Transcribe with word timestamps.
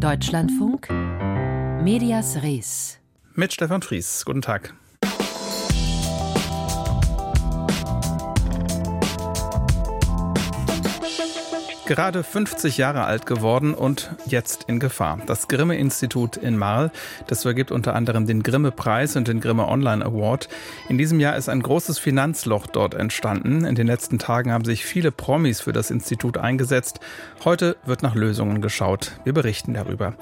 Deutschlandfunk 0.00 0.88
Medias 1.82 2.42
Res. 2.42 2.98
Mit 3.34 3.52
Stefan 3.52 3.82
Fries. 3.82 4.24
Guten 4.24 4.40
Tag. 4.40 4.74
Gerade 11.90 12.22
50 12.22 12.78
Jahre 12.78 13.02
alt 13.02 13.26
geworden 13.26 13.74
und 13.74 14.14
jetzt 14.24 14.66
in 14.68 14.78
Gefahr. 14.78 15.18
Das 15.26 15.48
Grimme-Institut 15.48 16.36
in 16.36 16.56
Marl, 16.56 16.92
das 17.26 17.42
vergibt 17.42 17.72
unter 17.72 17.96
anderem 17.96 18.28
den 18.28 18.44
Grimme-Preis 18.44 19.16
und 19.16 19.26
den 19.26 19.40
Grimme 19.40 19.66
Online 19.66 20.04
Award. 20.04 20.48
In 20.88 20.98
diesem 20.98 21.18
Jahr 21.18 21.36
ist 21.36 21.48
ein 21.48 21.60
großes 21.60 21.98
Finanzloch 21.98 22.68
dort 22.68 22.94
entstanden. 22.94 23.64
In 23.64 23.74
den 23.74 23.88
letzten 23.88 24.20
Tagen 24.20 24.52
haben 24.52 24.64
sich 24.64 24.84
viele 24.84 25.10
Promis 25.10 25.62
für 25.62 25.72
das 25.72 25.90
Institut 25.90 26.38
eingesetzt. 26.38 27.00
Heute 27.44 27.76
wird 27.84 28.04
nach 28.04 28.14
Lösungen 28.14 28.62
geschaut. 28.62 29.10
Wir 29.24 29.32
berichten 29.32 29.74
darüber. 29.74 30.14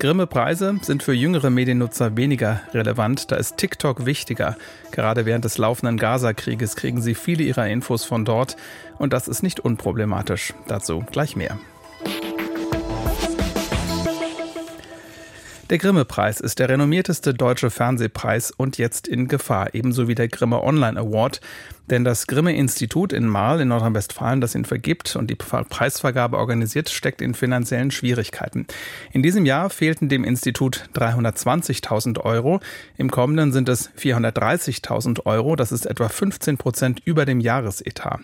Grimme-Preise 0.00 0.80
sind 0.82 1.04
für 1.04 1.12
jüngere 1.12 1.50
Mediennutzer 1.50 2.16
weniger 2.16 2.62
relevant, 2.74 3.30
da 3.30 3.36
ist 3.36 3.58
TikTok 3.58 4.04
wichtiger. 4.04 4.56
Gerade 4.90 5.26
während 5.26 5.44
des 5.44 5.58
laufenden 5.58 5.96
Gaza-Krieges 5.96 6.74
kriegen 6.74 7.00
sie 7.00 7.14
viele 7.14 7.44
ihrer 7.44 7.68
Infos 7.68 8.04
von 8.04 8.24
dort 8.24 8.56
und 9.02 9.12
das 9.12 9.26
ist 9.26 9.42
nicht 9.42 9.58
unproblematisch. 9.58 10.54
Dazu 10.68 11.00
gleich 11.10 11.34
mehr. 11.34 11.58
Der 15.70 15.78
Grimme-Preis 15.78 16.38
ist 16.38 16.58
der 16.58 16.68
renommierteste 16.68 17.32
deutsche 17.32 17.70
Fernsehpreis 17.70 18.50
und 18.50 18.76
jetzt 18.78 19.08
in 19.08 19.26
Gefahr, 19.26 19.74
ebenso 19.74 20.06
wie 20.06 20.14
der 20.14 20.28
Grimme 20.28 20.62
Online 20.62 21.00
Award. 21.00 21.40
Denn 21.90 22.04
das 22.04 22.26
Grimme-Institut 22.26 23.12
in 23.12 23.26
Marl 23.26 23.60
in 23.60 23.68
Nordrhein-Westfalen, 23.68 24.40
das 24.40 24.54
ihn 24.54 24.66
vergibt 24.66 25.16
und 25.16 25.30
die 25.30 25.34
Preisvergabe 25.34 26.36
organisiert, 26.36 26.90
steckt 26.90 27.20
in 27.22 27.34
finanziellen 27.34 27.90
Schwierigkeiten. 27.90 28.66
In 29.12 29.22
diesem 29.22 29.46
Jahr 29.46 29.68
fehlten 29.68 30.08
dem 30.08 30.24
Institut 30.24 30.88
320.000 30.94 32.20
Euro. 32.20 32.60
Im 32.98 33.10
kommenden 33.10 33.52
sind 33.52 33.68
es 33.68 33.90
430.000 33.98 35.26
Euro. 35.26 35.56
Das 35.56 35.72
ist 35.72 35.86
etwa 35.86 36.08
15 36.08 36.56
Prozent 36.56 37.00
über 37.04 37.24
dem 37.24 37.40
Jahresetat. 37.40 38.20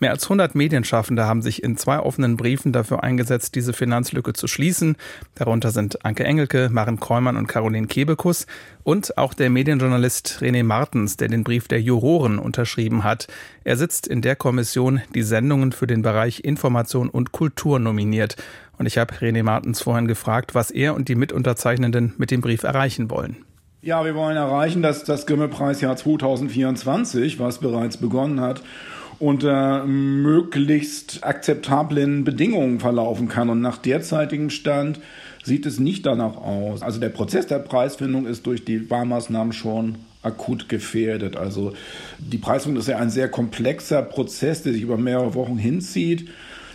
Mehr 0.00 0.12
als 0.12 0.24
100 0.24 0.54
Medienschaffende 0.54 1.26
haben 1.26 1.42
sich 1.42 1.62
in 1.62 1.76
zwei 1.76 1.98
offenen 1.98 2.36
Briefen 2.36 2.72
dafür 2.72 3.02
eingesetzt, 3.02 3.56
diese 3.56 3.72
Finanzlücke 3.72 4.32
zu 4.32 4.46
schließen. 4.46 4.96
Darunter 5.34 5.70
sind 5.70 6.04
Anke 6.04 6.24
Engelke, 6.24 6.68
Maren 6.70 7.00
Kräumann 7.00 7.36
und 7.36 7.48
Caroline 7.48 7.88
Kebekus 7.88 8.46
und 8.84 9.18
auch 9.18 9.34
der 9.34 9.50
Medienjournalist 9.50 10.38
René 10.40 10.62
Martens, 10.62 11.16
der 11.16 11.28
den 11.28 11.42
Brief 11.42 11.66
der 11.66 11.80
Juroren 11.80 12.38
unterschrieben 12.38 13.02
hat. 13.02 13.26
Er 13.64 13.76
sitzt 13.76 14.06
in 14.06 14.22
der 14.22 14.36
Kommission, 14.36 15.00
die 15.14 15.22
Sendungen 15.22 15.72
für 15.72 15.88
den 15.88 16.02
Bereich 16.02 16.44
Information 16.44 17.08
und 17.08 17.32
Kultur 17.32 17.80
nominiert. 17.80 18.36
Und 18.78 18.86
ich 18.86 18.98
habe 18.98 19.14
René 19.14 19.42
Martens 19.42 19.82
vorhin 19.82 20.06
gefragt, 20.06 20.54
was 20.54 20.70
er 20.70 20.94
und 20.94 21.08
die 21.08 21.16
Mitunterzeichnenden 21.16 22.14
mit 22.18 22.30
dem 22.30 22.40
Brief 22.40 22.62
erreichen 22.62 23.10
wollen. 23.10 23.44
Ja, 23.80 24.04
wir 24.04 24.14
wollen 24.14 24.36
erreichen, 24.36 24.82
dass 24.82 25.04
das 25.04 25.26
Grimme-Preisjahr 25.26 25.96
2024, 25.96 27.38
was 27.38 27.58
bereits 27.58 27.96
begonnen 27.96 28.40
hat, 28.40 28.62
unter 29.18 29.84
möglichst 29.84 31.24
akzeptablen 31.24 32.24
Bedingungen 32.24 32.80
verlaufen 32.80 33.28
kann. 33.28 33.50
Und 33.50 33.60
nach 33.60 33.78
derzeitigem 33.78 34.50
Stand 34.50 35.00
sieht 35.42 35.66
es 35.66 35.80
nicht 35.80 36.06
danach 36.06 36.36
aus. 36.36 36.82
Also 36.82 37.00
der 37.00 37.08
Prozess 37.08 37.46
der 37.46 37.58
Preisfindung 37.58 38.26
ist 38.26 38.46
durch 38.46 38.64
die 38.64 38.78
Barmaßnahmen 38.78 39.52
schon 39.52 39.96
akut 40.22 40.68
gefährdet. 40.68 41.36
Also 41.36 41.72
die 42.18 42.38
Preisfindung 42.38 42.80
ist 42.80 42.88
ja 42.88 42.98
ein 42.98 43.10
sehr 43.10 43.28
komplexer 43.28 44.02
Prozess, 44.02 44.62
der 44.62 44.72
sich 44.72 44.82
über 44.82 44.96
mehrere 44.96 45.34
Wochen 45.34 45.56
hinzieht 45.56 46.28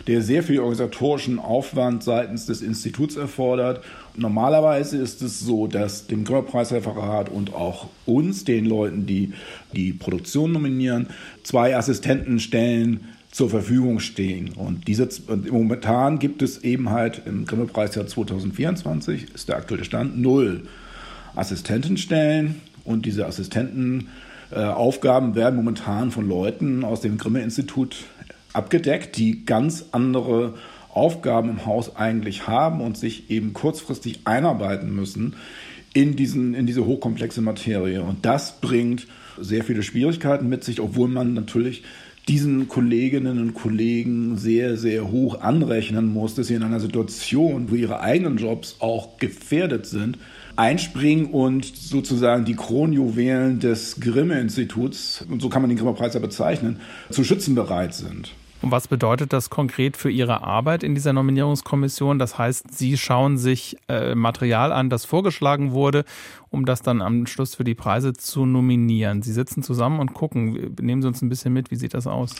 der 0.06 0.22
sehr 0.22 0.42
viel 0.42 0.60
organisatorischen 0.60 1.38
Aufwand 1.38 2.02
seitens 2.02 2.46
des 2.46 2.62
Instituts 2.62 3.16
erfordert. 3.16 3.82
Normalerweise 4.16 4.98
ist 4.98 5.22
es 5.22 5.40
so, 5.40 5.66
dass 5.66 6.06
dem 6.06 6.22
Grimme-Preisreferat 6.24 7.28
und 7.28 7.52
auch 7.54 7.88
uns, 8.06 8.44
den 8.44 8.64
Leuten, 8.64 9.06
die 9.06 9.32
die 9.72 9.92
Produktion 9.92 10.52
nominieren, 10.52 11.08
zwei 11.42 11.76
Assistentenstellen 11.76 13.00
zur 13.32 13.50
Verfügung 13.50 13.98
stehen. 13.98 14.52
Und 14.52 14.86
diese, 14.86 15.08
und 15.26 15.50
momentan 15.50 16.20
gibt 16.20 16.42
es 16.42 16.62
eben 16.62 16.90
halt 16.90 17.22
im 17.26 17.44
Grimme-Preisjahr 17.46 18.06
2024, 18.06 19.34
ist 19.34 19.48
der 19.48 19.56
aktuelle 19.56 19.84
Stand, 19.84 20.16
null 20.16 20.68
Assistentenstellen. 21.34 22.60
Und 22.84 23.06
diese 23.06 23.26
Assistentenaufgaben 23.26 25.32
äh, 25.32 25.34
werden 25.34 25.56
momentan 25.56 26.12
von 26.12 26.28
Leuten 26.28 26.84
aus 26.84 27.00
dem 27.00 27.18
Grimme-Institut 27.18 27.96
abgedeckt, 28.52 29.16
die 29.16 29.44
ganz 29.44 29.86
andere 29.90 30.54
Aufgaben 30.96 31.48
im 31.48 31.66
Haus 31.66 31.96
eigentlich 31.96 32.46
haben 32.46 32.80
und 32.80 32.96
sich 32.96 33.30
eben 33.30 33.52
kurzfristig 33.52 34.20
einarbeiten 34.24 34.94
müssen 34.94 35.34
in, 35.92 36.16
diesen, 36.16 36.54
in 36.54 36.66
diese 36.66 36.86
hochkomplexe 36.86 37.40
Materie. 37.40 38.02
Und 38.02 38.24
das 38.24 38.60
bringt 38.60 39.06
sehr 39.40 39.64
viele 39.64 39.82
Schwierigkeiten 39.82 40.48
mit 40.48 40.64
sich, 40.64 40.80
obwohl 40.80 41.08
man 41.08 41.34
natürlich 41.34 41.82
diesen 42.28 42.68
Kolleginnen 42.68 43.38
und 43.38 43.54
Kollegen 43.54 44.38
sehr, 44.38 44.76
sehr 44.76 45.10
hoch 45.10 45.40
anrechnen 45.40 46.12
muss, 46.12 46.34
dass 46.34 46.46
sie 46.46 46.54
in 46.54 46.62
einer 46.62 46.80
Situation, 46.80 47.70
wo 47.70 47.74
ihre 47.74 48.00
eigenen 48.00 48.38
Jobs 48.38 48.76
auch 48.80 49.18
gefährdet 49.18 49.86
sind, 49.86 50.18
einspringen 50.56 51.26
und 51.26 51.66
sozusagen 51.66 52.44
die 52.44 52.54
Kronjuwelen 52.54 53.60
des 53.60 54.00
Grimme-Instituts, 54.00 55.26
und 55.28 55.42
so 55.42 55.48
kann 55.48 55.62
man 55.62 55.68
den 55.68 55.78
Grimme-Preis 55.78 56.14
ja 56.14 56.20
bezeichnen, 56.20 56.80
zu 57.10 57.24
schützen 57.24 57.54
bereit 57.54 57.94
sind. 57.94 58.30
Und 58.64 58.70
was 58.70 58.88
bedeutet 58.88 59.34
das 59.34 59.50
konkret 59.50 59.94
für 59.94 60.10
Ihre 60.10 60.42
Arbeit 60.42 60.82
in 60.82 60.94
dieser 60.94 61.12
Nominierungskommission? 61.12 62.18
Das 62.18 62.38
heißt, 62.38 62.72
Sie 62.72 62.96
schauen 62.96 63.36
sich 63.36 63.76
äh, 63.90 64.14
Material 64.14 64.72
an, 64.72 64.88
das 64.88 65.04
vorgeschlagen 65.04 65.72
wurde, 65.72 66.06
um 66.48 66.64
das 66.64 66.80
dann 66.80 67.02
am 67.02 67.26
Schluss 67.26 67.54
für 67.54 67.64
die 67.64 67.74
Preise 67.74 68.14
zu 68.14 68.46
nominieren. 68.46 69.20
Sie 69.20 69.34
sitzen 69.34 69.62
zusammen 69.62 70.00
und 70.00 70.14
gucken. 70.14 70.74
Nehmen 70.80 71.02
Sie 71.02 71.08
uns 71.08 71.20
ein 71.20 71.28
bisschen 71.28 71.52
mit, 71.52 71.70
wie 71.70 71.76
sieht 71.76 71.92
das 71.92 72.06
aus? 72.06 72.36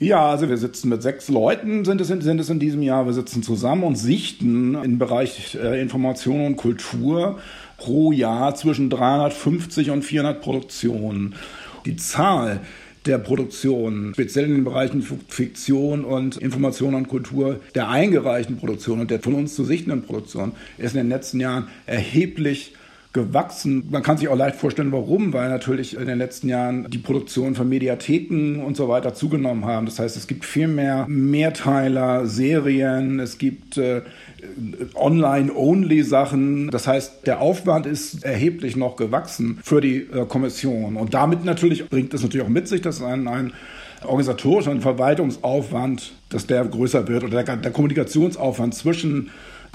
Ja, 0.00 0.28
also 0.28 0.48
wir 0.48 0.56
sitzen 0.56 0.88
mit 0.88 1.02
sechs 1.02 1.28
Leuten, 1.28 1.84
sind 1.84 2.00
es, 2.00 2.10
in, 2.10 2.20
sind 2.20 2.40
es 2.40 2.50
in 2.50 2.58
diesem 2.58 2.82
Jahr. 2.82 3.06
Wir 3.06 3.12
sitzen 3.12 3.44
zusammen 3.44 3.84
und 3.84 3.94
sichten 3.94 4.74
im 4.74 4.98
Bereich 4.98 5.54
äh, 5.54 5.80
Information 5.80 6.44
und 6.46 6.56
Kultur 6.56 7.38
pro 7.76 8.10
Jahr 8.10 8.56
zwischen 8.56 8.90
350 8.90 9.90
und 9.90 10.02
400 10.02 10.42
Produktionen. 10.42 11.36
Die 11.86 11.94
Zahl 11.94 12.60
der 13.06 13.18
Produktion, 13.18 14.12
speziell 14.14 14.46
in 14.46 14.54
den 14.54 14.64
Bereichen 14.64 15.02
Fiktion 15.02 16.04
und 16.04 16.36
Information 16.36 16.94
und 16.94 17.08
Kultur, 17.08 17.60
der 17.74 17.88
eingereichten 17.88 18.58
Produktion 18.58 19.00
und 19.00 19.10
der 19.10 19.20
von 19.20 19.34
uns 19.34 19.54
zu 19.54 19.64
sichtenden 19.64 20.02
Produktion 20.02 20.52
ist 20.78 20.94
in 20.94 20.98
den 20.98 21.08
letzten 21.08 21.40
Jahren 21.40 21.68
erheblich 21.86 22.74
gewachsen. 23.18 23.88
Man 23.90 24.02
kann 24.02 24.16
sich 24.16 24.28
auch 24.28 24.36
leicht 24.36 24.56
vorstellen, 24.56 24.92
warum, 24.92 25.32
weil 25.32 25.48
natürlich 25.48 25.96
in 25.96 26.06
den 26.06 26.18
letzten 26.18 26.48
Jahren 26.48 26.88
die 26.88 26.98
Produktion 26.98 27.56
von 27.56 27.68
Mediatheken 27.68 28.62
und 28.64 28.76
so 28.76 28.88
weiter 28.88 29.12
zugenommen 29.12 29.64
haben. 29.64 29.86
Das 29.86 29.98
heißt, 29.98 30.16
es 30.16 30.28
gibt 30.28 30.44
viel 30.44 30.68
mehr 30.68 31.04
Mehrteiler, 31.08 32.26
Serien, 32.26 33.18
es 33.18 33.38
gibt 33.38 33.76
äh, 33.76 34.02
Online-Only-Sachen. 34.94 36.70
Das 36.70 36.86
heißt, 36.86 37.26
der 37.26 37.40
Aufwand 37.40 37.86
ist 37.86 38.24
erheblich 38.24 38.76
noch 38.76 38.94
gewachsen 38.94 39.58
für 39.64 39.80
die 39.80 39.96
äh, 39.96 40.24
Kommission. 40.26 40.96
Und 40.96 41.12
damit 41.12 41.44
natürlich 41.44 41.88
bringt 41.88 42.14
es 42.14 42.22
natürlich 42.22 42.46
auch 42.46 42.50
mit 42.50 42.68
sich, 42.68 42.82
dass 42.82 43.02
ein, 43.02 43.26
ein 43.26 43.52
organisatorischer 44.04 44.70
und 44.70 44.80
Verwaltungsaufwand, 44.80 46.12
dass 46.28 46.46
der 46.46 46.64
größer 46.64 47.08
wird 47.08 47.24
oder 47.24 47.42
der, 47.42 47.56
der 47.56 47.72
Kommunikationsaufwand 47.72 48.76
zwischen 48.76 49.30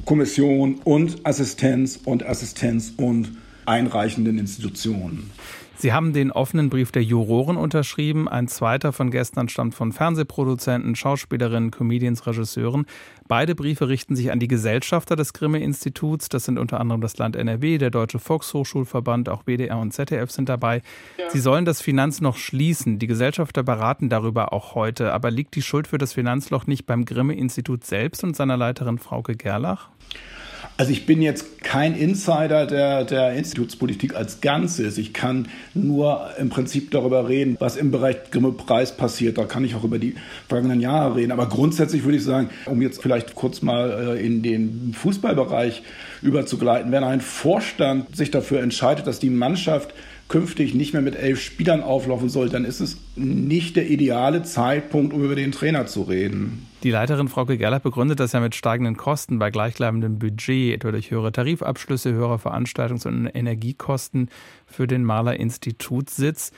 Kommission 0.06 0.76
und 0.84 1.26
Assistenz 1.26 2.00
und 2.04 2.26
Assistenz 2.26 2.94
und 2.98 3.32
einreichenden 3.66 4.38
Institutionen. 4.38 5.32
Sie 5.76 5.92
haben 5.92 6.14
den 6.14 6.32
offenen 6.32 6.70
Brief 6.70 6.92
der 6.92 7.04
Juroren 7.04 7.58
unterschrieben. 7.58 8.28
Ein 8.28 8.48
zweiter 8.48 8.94
von 8.94 9.12
gestern 9.12 9.50
stammt 9.50 9.76
von 9.76 9.92
Fernsehproduzenten, 9.92 10.96
Schauspielerinnen, 10.96 11.72
Comedians, 11.72 12.26
Regisseuren. 12.26 12.86
Beide 13.28 13.56
Briefe 13.56 13.90
richten 13.90 14.16
sich 14.16 14.32
an 14.32 14.40
die 14.40 14.48
Gesellschafter 14.48 15.16
des 15.16 15.34
Grimme-Instituts. 15.34 16.30
Das 16.30 16.46
sind 16.46 16.60
unter 16.60 16.80
anderem 16.80 17.02
das 17.02 17.18
Land 17.18 17.36
NRW, 17.36 17.80
der 17.80 17.90
Deutsche 17.90 18.20
Volkshochschulverband, 18.20 19.30
auch 19.30 19.44
BDR 19.44 19.80
und 19.80 19.92
ZDF 19.94 20.30
sind 20.30 20.50
dabei. 20.50 20.82
Ja. 21.18 21.30
Sie 21.30 21.40
sollen 21.40 21.66
das 21.66 21.82
Finanz 21.82 22.22
noch 22.22 22.38
schließen. 22.38 23.00
Die 23.00 23.08
Gesellschafter 23.08 23.64
beraten 23.64 24.10
darüber 24.10 24.54
auch 24.54 24.76
heute. 24.76 25.12
Aber 25.12 25.32
liegt 25.32 25.56
die 25.56 25.62
Schuld 25.62 25.88
für 25.88 25.98
das 25.98 26.14
Finanzloch 26.14 26.68
nicht 26.68 26.86
beim 26.86 27.06
Grimme-Institut 27.06 27.84
selbst 27.84 28.24
und 28.24 28.36
seiner 28.36 28.58
Leiterin 28.58 29.00
Frauke 29.00 29.36
Gerlach? 29.36 29.90
Also 30.78 30.92
ich 30.92 31.06
bin 31.06 31.22
jetzt 31.22 31.63
kein 31.74 31.96
Insider 31.96 32.68
der, 32.68 33.04
der 33.04 33.34
Institutspolitik 33.34 34.14
als 34.14 34.42
Ganzes. 34.42 35.00
Ich 35.00 35.12
kann 35.12 35.48
nur 35.74 36.30
im 36.38 36.52
Prinzip 36.52 36.92
darüber 36.92 37.28
reden, 37.28 37.58
was 37.60 37.78
im 37.78 37.90
Bereich 37.90 38.30
Grimme-Preis 38.30 38.96
passiert. 38.96 39.40
Da 39.40 39.46
kann 39.46 39.66
ich 39.66 39.74
auch 39.74 39.84
über 39.84 39.98
die 39.98 40.14
vergangenen 40.48 40.82
Jahre 40.82 41.16
reden. 41.16 41.32
Aber 41.32 41.50
grundsätzlich 41.50 42.04
würde 42.04 42.18
ich 42.18 42.24
sagen, 42.24 42.52
um 42.68 42.80
jetzt 42.84 43.02
vielleicht 43.02 43.34
kurz 43.34 43.64
mal 43.64 44.18
äh, 44.18 44.24
in 44.24 44.44
den 44.44 44.94
Fußballbereich 44.96 45.82
überzugleiten, 46.22 46.92
wenn 46.92 47.04
ein 47.04 47.22
Vorstand 47.22 48.16
sich 48.16 48.30
dafür 48.30 48.62
entscheidet, 48.62 49.08
dass 49.08 49.18
die 49.18 49.32
Mannschaft 49.32 49.96
künftig 50.34 50.74
nicht 50.74 50.94
mehr 50.94 51.04
mit 51.04 51.16
elf 51.16 51.40
Spielern 51.40 51.84
auflaufen 51.84 52.28
soll, 52.28 52.50
dann 52.50 52.66
ist 52.66 52.80
es 52.80 52.98
nicht 53.16 53.76
der 53.76 53.88
ideale 53.88 54.42
Zeitpunkt, 54.42 55.14
um 55.14 55.24
über 55.24 55.36
den 55.36 55.52
Trainer 55.52 55.86
zu 55.86 56.02
reden. 56.02 56.66
Die 56.82 56.90
Leiterin 56.90 57.28
Frauke 57.28 57.56
Gerlach 57.56 57.82
begründet 57.82 58.20
das 58.20 58.32
ja 58.32 58.40
mit 58.40 58.56
steigenden 58.56 58.98
Kosten 58.98 59.38
bei 59.38 59.52
gleichbleibendem 59.52 60.18
Budget, 60.18 60.74
etwa 60.74 60.90
durch 60.90 61.12
höhere 61.12 61.32
Tarifabschlüsse, 61.32 62.14
höhere 62.14 62.38
Veranstaltungs- 62.38 63.06
und 63.06 63.28
Energiekosten 63.28 64.30
für 64.66 64.88
den 64.88 65.04
Maler 65.04 65.40
Institutssitz. 65.40 66.52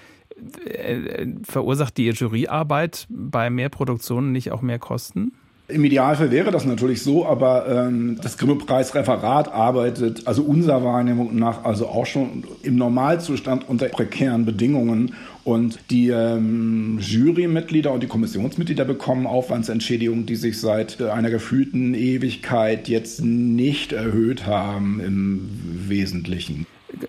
Äh, 0.65 1.27
verursacht 1.43 1.97
die 1.97 2.07
Juryarbeit 2.07 3.07
bei 3.09 3.49
mehr 3.49 3.67
Produktionen 3.67 4.31
nicht 4.31 4.53
auch 4.53 4.61
mehr 4.61 4.79
Kosten? 4.79 5.33
Im 5.67 5.83
Idealfall 5.83 6.29
wäre 6.29 6.51
das 6.51 6.63
natürlich 6.65 7.01
so, 7.01 7.25
aber 7.25 7.67
ähm, 7.67 8.19
das 8.21 8.37
Grimme-Preis-Referat 8.37 9.51
arbeitet, 9.51 10.27
also 10.27 10.43
unserer 10.43 10.83
Wahrnehmung 10.83 11.35
nach, 11.35 11.63
also 11.63 11.87
auch 11.87 12.05
schon 12.05 12.43
im 12.61 12.75
Normalzustand 12.75 13.67
unter 13.67 13.87
prekären 13.87 14.45
Bedingungen. 14.45 15.15
Und 15.43 15.79
die 15.89 16.09
ähm, 16.09 16.99
Jurymitglieder 17.01 17.91
und 17.91 18.03
die 18.03 18.07
Kommissionsmitglieder 18.07 18.85
bekommen 18.85 19.25
Aufwandsentschädigungen, 19.25 20.27
die 20.27 20.35
sich 20.35 20.59
seit 20.59 21.01
einer 21.01 21.31
gefühlten 21.31 21.95
Ewigkeit 21.95 22.87
jetzt 22.87 23.23
nicht 23.23 23.91
erhöht 23.91 24.45
haben 24.45 24.99
im 24.99 25.49
Wesentlichen. 25.87 26.67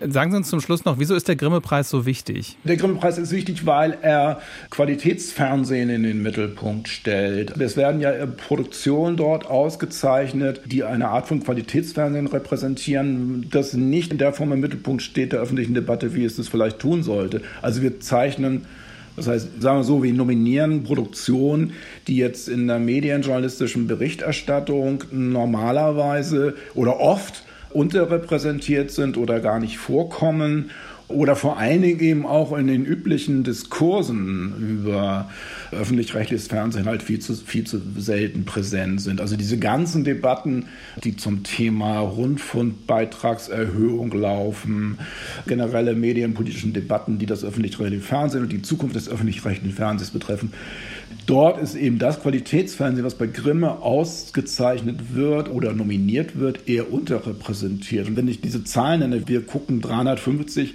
Sagen 0.09 0.31
Sie 0.31 0.37
uns 0.37 0.49
zum 0.49 0.61
Schluss 0.61 0.85
noch, 0.85 0.99
wieso 0.99 1.15
ist 1.15 1.27
der 1.27 1.35
Grimme-Preis 1.35 1.89
so 1.89 2.05
wichtig? 2.05 2.57
Der 2.63 2.77
Grimme-Preis 2.77 3.17
ist 3.17 3.31
wichtig, 3.31 3.65
weil 3.65 3.97
er 4.01 4.41
Qualitätsfernsehen 4.69 5.89
in 5.89 6.03
den 6.03 6.21
Mittelpunkt 6.21 6.87
stellt. 6.87 7.59
Es 7.59 7.77
werden 7.77 8.01
ja 8.01 8.11
Produktionen 8.25 9.17
dort 9.17 9.47
ausgezeichnet, 9.47 10.61
die 10.65 10.83
eine 10.83 11.09
Art 11.09 11.27
von 11.27 11.43
Qualitätsfernsehen 11.43 12.27
repräsentieren, 12.27 13.47
das 13.51 13.73
nicht 13.73 14.11
in 14.11 14.17
der 14.17 14.33
Form 14.33 14.51
im 14.51 14.59
Mittelpunkt 14.59 15.01
steht 15.01 15.33
der 15.33 15.39
öffentlichen 15.39 15.73
Debatte, 15.73 16.13
wie 16.15 16.25
es 16.25 16.35
das 16.35 16.47
vielleicht 16.47 16.79
tun 16.79 17.03
sollte. 17.03 17.41
Also 17.61 17.81
wir 17.81 17.99
zeichnen 17.99 18.65
das 19.17 19.27
heißt, 19.27 19.63
sagen 19.63 19.79
wir 19.79 19.83
so, 19.83 20.03
wir 20.03 20.13
nominieren 20.13 20.83
Produktionen, 20.83 21.73
die 22.07 22.17
jetzt 22.17 22.47
in 22.47 22.67
der 22.67 22.77
medienjournalistischen 22.77 23.87
Berichterstattung 23.87 25.05
normalerweise 25.11 26.53
oder 26.75 26.99
oft 26.99 27.43
unterrepräsentiert 27.77 28.91
sind 28.91 29.17
oder 29.17 29.39
gar 29.39 29.59
nicht 29.59 29.77
vorkommen 29.77 30.71
oder 31.09 31.37
vor 31.37 31.57
allen 31.57 31.83
Dingen 31.83 32.01
eben 32.01 32.25
auch 32.25 32.51
in 32.57 32.67
den 32.67 32.85
üblichen 32.85 33.45
Diskursen 33.45 34.53
über 34.59 35.29
öffentlich-rechtliches 35.71 36.47
Fernsehen 36.47 36.85
halt 36.85 37.01
viel 37.01 37.19
zu, 37.19 37.33
viel 37.35 37.65
zu 37.65 37.79
selten 37.97 38.43
präsent 38.43 38.99
sind. 38.99 39.21
Also 39.21 39.37
diese 39.37 39.57
ganzen 39.57 40.03
Debatten, 40.03 40.65
die 41.05 41.15
zum 41.15 41.43
Thema 41.43 41.99
Rundfunkbeitragserhöhung 41.99 44.11
laufen, 44.11 44.97
generelle 45.45 45.95
medienpolitischen 45.95 46.73
Debatten, 46.73 47.19
die 47.19 47.25
das 47.25 47.45
öffentlich-rechtliche 47.45 48.03
Fernsehen 48.03 48.43
und 48.43 48.51
die 48.51 48.61
Zukunft 48.61 48.97
des 48.97 49.07
öffentlich-rechtlichen 49.07 49.75
Fernsehens 49.75 50.11
betreffen, 50.11 50.51
Dort 51.27 51.61
ist 51.61 51.75
eben 51.75 51.99
das 51.99 52.21
Qualitätsfernsehen, 52.21 53.05
was 53.05 53.15
bei 53.15 53.27
Grimme 53.27 53.81
ausgezeichnet 53.81 55.13
wird 55.13 55.51
oder 55.51 55.73
nominiert 55.73 56.39
wird, 56.39 56.69
eher 56.69 56.91
unterrepräsentiert. 56.91 58.07
Und 58.07 58.15
wenn 58.15 58.29
ich 58.29 58.39
diese 58.39 58.63
Zahlen 58.63 59.01
nenne, 59.01 59.27
wir 59.27 59.45
gucken 59.45 59.81
350 59.81 60.73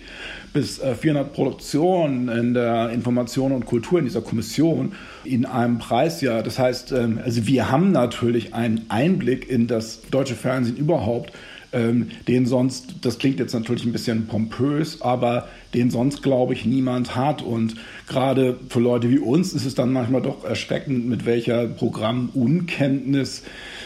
bis 0.53 0.79
400 0.79 1.27
äh, 1.27 1.31
Produktionen 1.31 2.29
in 2.29 2.53
der 2.53 2.91
Information 2.91 3.53
und 3.53 3.65
Kultur 3.65 3.99
in 3.99 4.05
dieser 4.05 4.21
Kommission 4.21 4.93
in 5.25 5.47
einem 5.47 5.79
Preisjahr. 5.79 6.43
Das 6.43 6.59
heißt, 6.59 6.93
ähm, 6.93 7.19
also 7.25 7.47
wir 7.47 7.71
haben 7.71 7.91
natürlich 7.91 8.53
einen 8.53 8.85
Einblick 8.91 9.49
in 9.49 9.69
das 9.69 10.03
deutsche 10.11 10.35
Fernsehen 10.35 10.77
überhaupt, 10.77 11.33
ähm, 11.73 12.09
den 12.29 12.47
sonst, 12.47 12.97
das 13.03 13.19
klingt 13.19 13.39
jetzt 13.39 13.55
natürlich 13.55 13.85
ein 13.85 13.93
bisschen 13.93 14.27
pompös, 14.27 15.01
aber 15.03 15.49
den 15.75 15.91
sonst, 15.91 16.23
glaube 16.23 16.53
ich, 16.53 16.65
niemand 16.67 17.17
hat. 17.17 17.43
Und 17.43 17.77
gerade 18.07 18.59
für 18.69 18.81
Leute 18.81 19.11
wie 19.11 19.19
uns 19.19 19.53
ist 19.53 19.65
es 19.65 19.75
dann 19.75 19.93
manchmal 19.93 20.23
doch 20.23 20.45
erschreckend, 20.45 21.09
mit 21.09 21.25
welcher 21.25 21.67
Programmunkenntnis 21.67 23.43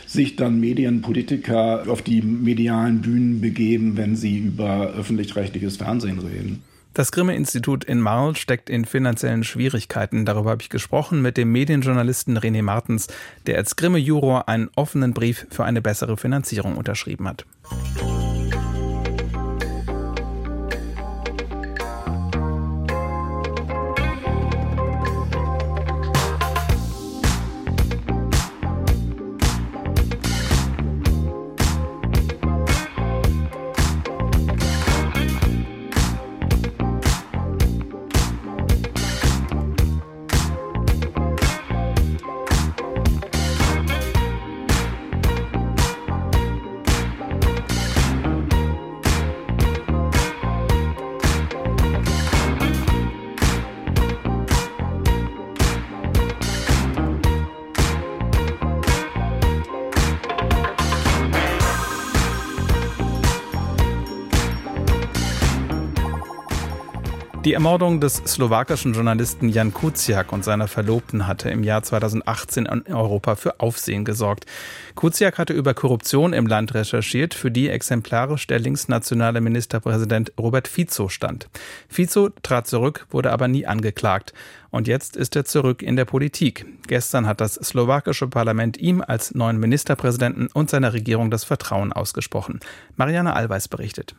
sich 0.06 0.36
dann 0.36 0.60
Medienpolitiker 0.60 1.84
auf 1.88 2.02
die 2.02 2.22
medialen 2.22 3.00
Bühnen 3.00 3.40
begeben, 3.40 3.96
wenn 3.96 4.16
sie 4.16 4.38
über 4.38 4.94
öffentlich-rechtliches 4.94 5.76
Fernsehen 5.76 6.18
reden. 6.18 6.62
Das 6.96 7.12
Grimme-Institut 7.12 7.84
in 7.84 8.00
Marl 8.00 8.37
steckt 8.37 8.70
in 8.70 8.87
finanziellen 8.87 9.44
Schwierigkeiten. 9.44 10.25
Darüber 10.25 10.48
habe 10.52 10.62
ich 10.62 10.70
gesprochen 10.70 11.20
mit 11.20 11.37
dem 11.37 11.52
Medienjournalisten 11.52 12.38
René 12.38 12.62
Martens, 12.62 13.08
der 13.46 13.58
als 13.58 13.76
Grimme-Juror 13.76 14.48
einen 14.48 14.70
offenen 14.76 15.12
Brief 15.12 15.46
für 15.50 15.66
eine 15.66 15.82
bessere 15.82 16.16
Finanzierung 16.16 16.78
unterschrieben 16.78 17.28
hat. 17.28 17.44
Ermordung 67.56 68.03
des 68.03 68.17
slowakischen 68.17 68.93
Journalisten 68.93 69.49
Jan 69.49 69.73
Kuciak 69.73 70.31
und 70.31 70.44
seiner 70.44 70.69
Verlobten 70.69 71.26
hatte 71.26 71.49
im 71.49 71.64
Jahr 71.64 71.82
2018 71.82 72.67
in 72.67 72.94
Europa 72.94 73.35
für 73.35 73.61
Aufsehen 73.61 74.05
gesorgt. 74.05 74.44
Kuciak 74.94 75.38
hatte 75.38 75.55
über 75.55 75.73
Korruption 75.73 76.35
im 76.35 76.47
Land 76.47 76.75
recherchiert, 76.75 77.32
für 77.32 77.50
die 77.50 77.70
exemplarisch 77.70 78.47
der 78.47 78.58
linksnationale 78.58 79.41
Ministerpräsident 79.41 80.35
Robert 80.38 80.69
Fico 80.69 81.08
stand. 81.08 81.49
Fico 81.88 82.29
trat 82.43 82.67
zurück, 82.67 83.06
wurde 83.08 83.32
aber 83.32 83.49
nie 83.49 83.67
angeklagt. 83.67 84.35
Und 84.69 84.87
jetzt 84.87 85.17
ist 85.17 85.35
er 85.35 85.47
zurück 85.47 85.81
in 85.81 85.97
der 85.97 86.05
Politik. 86.05 86.67
Gestern 86.88 87.26
hat 87.26 87.41
das 87.41 87.55
slowakische 87.55 88.29
Parlament 88.29 88.76
ihm 88.76 89.00
als 89.00 89.35
neuen 89.35 89.58
Ministerpräsidenten 89.58 90.49
und 90.49 90.69
seiner 90.69 90.93
Regierung 90.93 91.31
das 91.31 91.44
Vertrauen 91.44 91.94
ausgesprochen. 91.94 92.61
Marianne 92.97 93.32
Allweis 93.32 93.67
berichtet. 93.67 94.15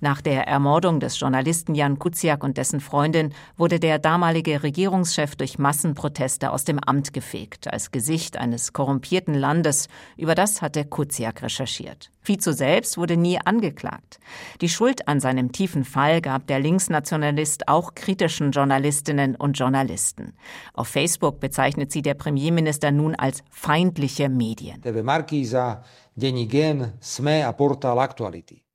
Nach 0.00 0.20
der 0.20 0.46
Ermordung 0.46 1.00
des 1.00 1.18
Journalisten 1.18 1.74
Jan 1.74 1.98
Kuciak 1.98 2.44
und 2.44 2.58
dessen 2.58 2.80
Freundin 2.80 3.32
wurde 3.56 3.80
der 3.80 3.98
damalige 3.98 4.62
Regierungschef 4.62 5.36
durch 5.36 5.58
Massenproteste 5.58 6.50
aus 6.50 6.64
dem 6.64 6.78
Amt 6.78 7.12
gefegt, 7.12 7.72
als 7.72 7.90
Gesicht 7.90 8.36
eines 8.36 8.72
korrumpierten 8.72 9.34
Landes. 9.34 9.88
Über 10.16 10.34
das 10.34 10.60
hatte 10.60 10.84
Kuciak 10.84 11.42
recherchiert. 11.42 12.10
Fico 12.20 12.52
selbst 12.52 12.98
wurde 12.98 13.16
nie 13.16 13.38
angeklagt. 13.38 14.18
Die 14.60 14.68
Schuld 14.68 15.06
an 15.08 15.20
seinem 15.20 15.52
tiefen 15.52 15.84
Fall 15.84 16.20
gab 16.20 16.46
der 16.48 16.58
Linksnationalist 16.58 17.68
auch 17.68 17.94
kritischen 17.94 18.50
Journalistinnen 18.50 19.36
und 19.36 19.58
Journalisten. 19.58 20.34
Auf 20.74 20.88
Facebook 20.88 21.40
bezeichnet 21.40 21.92
sie 21.92 22.02
der 22.02 22.14
Premierminister 22.14 22.90
nun 22.90 23.14
als 23.14 23.42
feindliche 23.50 24.28
Medien. 24.28 24.82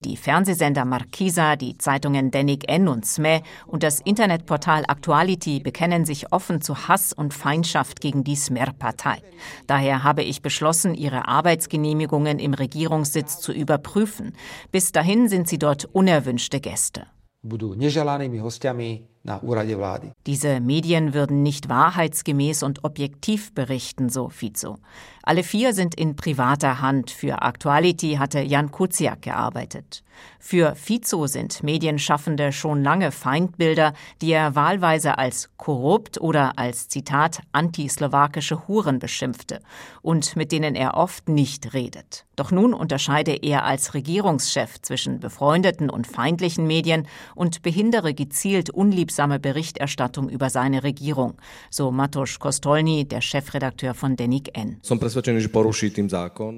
Die 0.03 0.17
Fernsehsender 0.17 0.83
Markisa, 0.83 1.55
die 1.55 1.77
Zeitungen 1.77 2.31
Denik 2.31 2.67
N 2.67 2.87
und 2.87 3.05
SME 3.05 3.43
und 3.67 3.83
das 3.83 3.99
Internetportal 3.99 4.83
Actuality 4.87 5.59
bekennen 5.59 6.05
sich 6.05 6.31
offen 6.33 6.59
zu 6.59 6.87
Hass 6.87 7.13
und 7.13 7.35
Feindschaft 7.35 8.01
gegen 8.01 8.23
die 8.23 8.35
Smer-Partei. 8.35 9.21
Daher 9.67 10.03
habe 10.03 10.23
ich 10.23 10.41
beschlossen, 10.41 10.95
ihre 10.95 11.27
Arbeitsgenehmigungen 11.27 12.39
im 12.39 12.55
Regierungssitz 12.55 13.39
zu 13.41 13.53
überprüfen. 13.53 14.33
Bis 14.71 14.91
dahin 14.91 15.29
sind 15.29 15.47
sie 15.47 15.59
dort 15.59 15.85
unerwünschte 15.85 16.59
Gäste. 16.61 17.05
Diese 20.27 20.59
Medien 20.59 21.13
würden 21.13 21.43
nicht 21.43 21.69
wahrheitsgemäß 21.69 22.63
und 22.63 22.83
objektiv 22.83 23.53
berichten, 23.53 24.09
so 24.09 24.29
Fico. 24.29 24.77
Alle 25.23 25.43
vier 25.43 25.73
sind 25.73 25.95
in 25.95 26.15
privater 26.15 26.81
Hand. 26.81 27.11
Für 27.11 27.41
Actuality 27.41 28.15
hatte 28.15 28.41
Jan 28.41 28.71
Kuciak 28.71 29.21
gearbeitet. 29.21 30.03
Für 30.39 30.75
Fico 30.75 31.27
sind 31.27 31.63
Medienschaffende 31.63 32.51
schon 32.51 32.83
lange 32.83 33.11
Feindbilder, 33.11 33.93
die 34.21 34.31
er 34.31 34.55
wahlweise 34.55 35.17
als 35.17 35.49
korrupt 35.57 36.19
oder 36.19 36.57
als 36.57 36.87
Zitat 36.89 37.41
antislowakische 37.51 38.67
Huren 38.67 38.99
beschimpfte 38.99 39.61
und 40.01 40.35
mit 40.35 40.51
denen 40.51 40.75
er 40.75 40.95
oft 40.95 41.29
nicht 41.29 41.73
redet. 41.73 42.25
Doch 42.35 42.49
nun 42.49 42.73
unterscheide 42.73 43.35
er 43.35 43.65
als 43.65 43.93
Regierungschef 43.93 44.81
zwischen 44.81 45.19
befreundeten 45.19 45.91
und 45.91 46.07
feindlichen 46.07 46.65
Medien 46.65 47.07
und 47.35 47.61
behindere 47.61 48.15
gezielt 48.15 48.71
unliebsame 48.71 49.39
Berichterstattung 49.39 50.27
über 50.27 50.49
seine 50.49 50.83
Regierung, 50.83 51.35
so 51.69 51.91
Matosz 51.91 52.39
Kostolny, 52.39 53.07
der 53.07 53.21
Chefredakteur 53.21 53.93
von 53.93 54.15
Denik 54.15 54.57
N. 54.57 54.79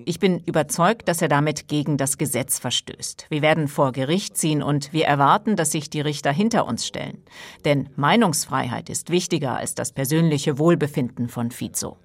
Ich 0.05 0.19
bin 0.19 0.39
überzeugt, 0.45 1.07
dass 1.07 1.22
er 1.22 1.27
damit 1.27 1.67
gegen 1.67 1.98
das 1.98 2.17
Gesetz 2.17 2.60
verstößt. 2.60 3.27
Wir 3.29 3.41
werden 3.41 3.67
vor 3.67 3.91
Gericht 3.91 4.38
ziehen 4.38 4.63
und 4.63 4.93
wir 4.93 5.05
erwarten, 5.05 5.55
dass 5.55 5.72
sich 5.72 5.89
die 5.89 6.01
Richter 6.01 6.31
hinter 6.31 6.67
uns 6.67 6.86
stellen. 6.86 7.24
Denn 7.65 7.89
Meinungsfreiheit 7.95 8.89
ist 8.89 9.10
wichtiger 9.10 9.57
als 9.57 9.75
das 9.75 9.91
persönliche 9.91 10.60
Wohlbefinden 10.60 11.29
von 11.29 11.51
Fico. 11.51 11.98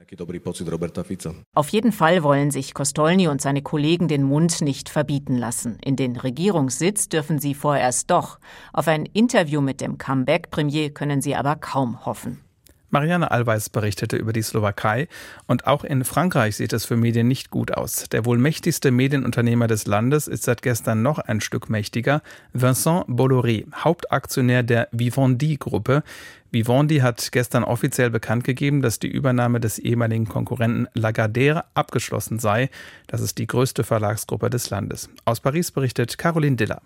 Auf 1.55 1.69
jeden 1.69 1.93
Fall 1.93 2.23
wollen 2.23 2.51
sich 2.51 2.75
Kostolny 2.75 3.29
und 3.29 3.43
seine 3.43 3.63
Kollegen 3.63 4.09
den 4.09 4.23
Mund 4.23 4.61
nicht 4.63 4.89
verbieten 4.89 5.37
lassen. 5.37 5.79
In 5.85 5.97
den 5.97 6.17
Regierungssitz 6.17 7.09
dürfen 7.09 7.39
sie 7.39 7.55
vorerst 7.55 8.11
doch. 8.11 8.39
Auf 8.73 8.89
ein 8.89 9.05
Interview 9.05 9.61
mit 9.61 9.81
dem 9.81 9.99
Comeback-Premier 9.99 10.91
können 10.91 11.21
sie 11.21 11.35
aber 11.35 11.57
kaum 11.57 12.07
hoffen. 12.07 12.48
Marianne 12.91 13.31
Allweis 13.31 13.69
berichtete 13.69 14.17
über 14.17 14.33
die 14.33 14.43
Slowakei 14.43 15.09
und 15.47 15.67
auch 15.67 15.85
in 15.85 16.05
Frankreich 16.05 16.57
sieht 16.57 16.73
es 16.73 16.87
für 16.87 16.97
Medien 16.97 17.29
nicht 17.29 17.51
gut 17.51 17.73
aus. 17.73 18.09
Der 18.11 18.25
wohl 18.25 18.39
mächtigste 18.39 18.91
Medienunternehmer 18.91 19.67
des 19.67 19.87
Landes 19.87 20.27
ist 20.27 20.45
seit 20.45 20.63
gestern 20.63 21.03
noch 21.03 21.19
ein 21.19 21.41
Stück 21.41 21.69
mächtiger, 21.69 22.23
Vincent 22.53 23.07
Bolloré, 23.09 23.67
Hauptaktionär 23.75 24.63
der 24.63 24.89
Vivendi-Gruppe. 24.93 26.03
Vivendi 26.51 26.99
hat 26.99 27.31
gestern 27.33 27.63
offiziell 27.63 28.09
bekannt 28.11 28.45
gegeben, 28.45 28.81
dass 28.81 28.99
die 28.99 29.11
Übernahme 29.11 29.61
des 29.61 29.79
ehemaligen 29.79 30.27
Konkurrenten 30.27 30.87
Lagardère 30.99 31.65
abgeschlossen 31.75 32.39
sei. 32.39 32.71
Das 33.07 33.21
ist 33.21 33.37
die 33.37 33.47
größte 33.47 33.85
Verlagsgruppe 33.85 34.49
des 34.49 34.71
Landes. 34.71 35.11
Aus 35.27 35.41
Paris 35.41 35.71
berichtet 35.71 36.17
Caroline 36.17 36.57
Diller. 36.57 36.81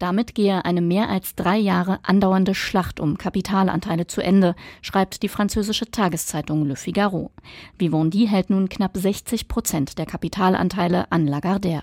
Damit 0.00 0.34
gehe 0.34 0.64
eine 0.64 0.80
mehr 0.80 1.10
als 1.10 1.34
drei 1.34 1.58
Jahre 1.58 1.98
andauernde 2.02 2.54
Schlacht 2.54 3.00
um 3.00 3.18
Kapitalanteile 3.18 4.06
zu 4.06 4.22
Ende, 4.22 4.54
schreibt 4.80 5.22
die 5.22 5.28
französische 5.28 5.90
Tageszeitung 5.90 6.64
Le 6.64 6.74
Figaro. 6.74 7.30
Vivendi 7.76 8.26
hält 8.26 8.48
nun 8.48 8.70
knapp 8.70 8.96
60 8.96 9.46
Prozent 9.46 9.98
der 9.98 10.06
Kapitalanteile 10.06 11.12
an 11.12 11.28
Lagardère. 11.28 11.82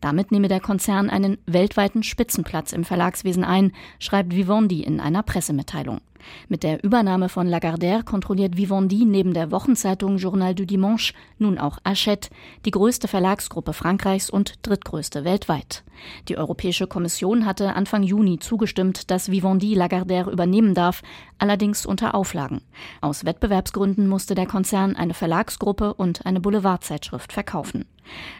Damit 0.00 0.32
nehme 0.32 0.48
der 0.48 0.60
Konzern 0.60 1.10
einen 1.10 1.38
weltweiten 1.46 2.02
Spitzenplatz 2.02 2.72
im 2.72 2.84
Verlagswesen 2.84 3.44
ein, 3.44 3.72
schreibt 3.98 4.34
Vivendi 4.34 4.82
in 4.82 5.00
einer 5.00 5.22
Pressemitteilung. 5.22 6.00
Mit 6.48 6.62
der 6.62 6.82
Übernahme 6.82 7.28
von 7.28 7.48
Lagardère 7.48 8.02
kontrolliert 8.04 8.56
Vivendi 8.56 9.04
neben 9.04 9.34
der 9.34 9.50
Wochenzeitung 9.50 10.18
Journal 10.18 10.54
du 10.54 10.66
Dimanche 10.66 11.14
nun 11.38 11.58
auch 11.58 11.78
Hachette, 11.84 12.30
die 12.64 12.70
größte 12.70 13.08
Verlagsgruppe 13.08 13.72
Frankreichs 13.72 14.30
und 14.30 14.54
drittgrößte 14.62 15.24
weltweit. 15.24 15.84
Die 16.28 16.36
Europäische 16.36 16.86
Kommission 16.86 17.46
hatte 17.46 17.74
Anfang 17.74 18.02
Juni 18.02 18.38
zugestimmt, 18.38 19.10
dass 19.10 19.30
Vivendi 19.30 19.74
Lagardère 19.76 20.30
übernehmen 20.30 20.74
darf, 20.74 21.02
allerdings 21.38 21.86
unter 21.86 22.14
Auflagen. 22.14 22.62
Aus 23.00 23.24
Wettbewerbsgründen 23.24 24.08
musste 24.08 24.34
der 24.34 24.46
Konzern 24.46 24.96
eine 24.96 25.14
Verlagsgruppe 25.14 25.94
und 25.94 26.26
eine 26.26 26.40
Boulevardzeitschrift 26.40 27.32
verkaufen. 27.32 27.86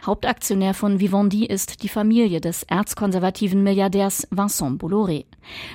Hauptaktionär 0.05 0.73
von 0.73 0.99
Vivendi 0.99 1.45
ist 1.45 1.83
die 1.83 1.89
Familie 1.89 2.41
des 2.41 2.63
erzkonservativen 2.63 3.63
Milliardärs 3.63 4.27
Vincent 4.31 4.81
Bolloré. 4.81 5.25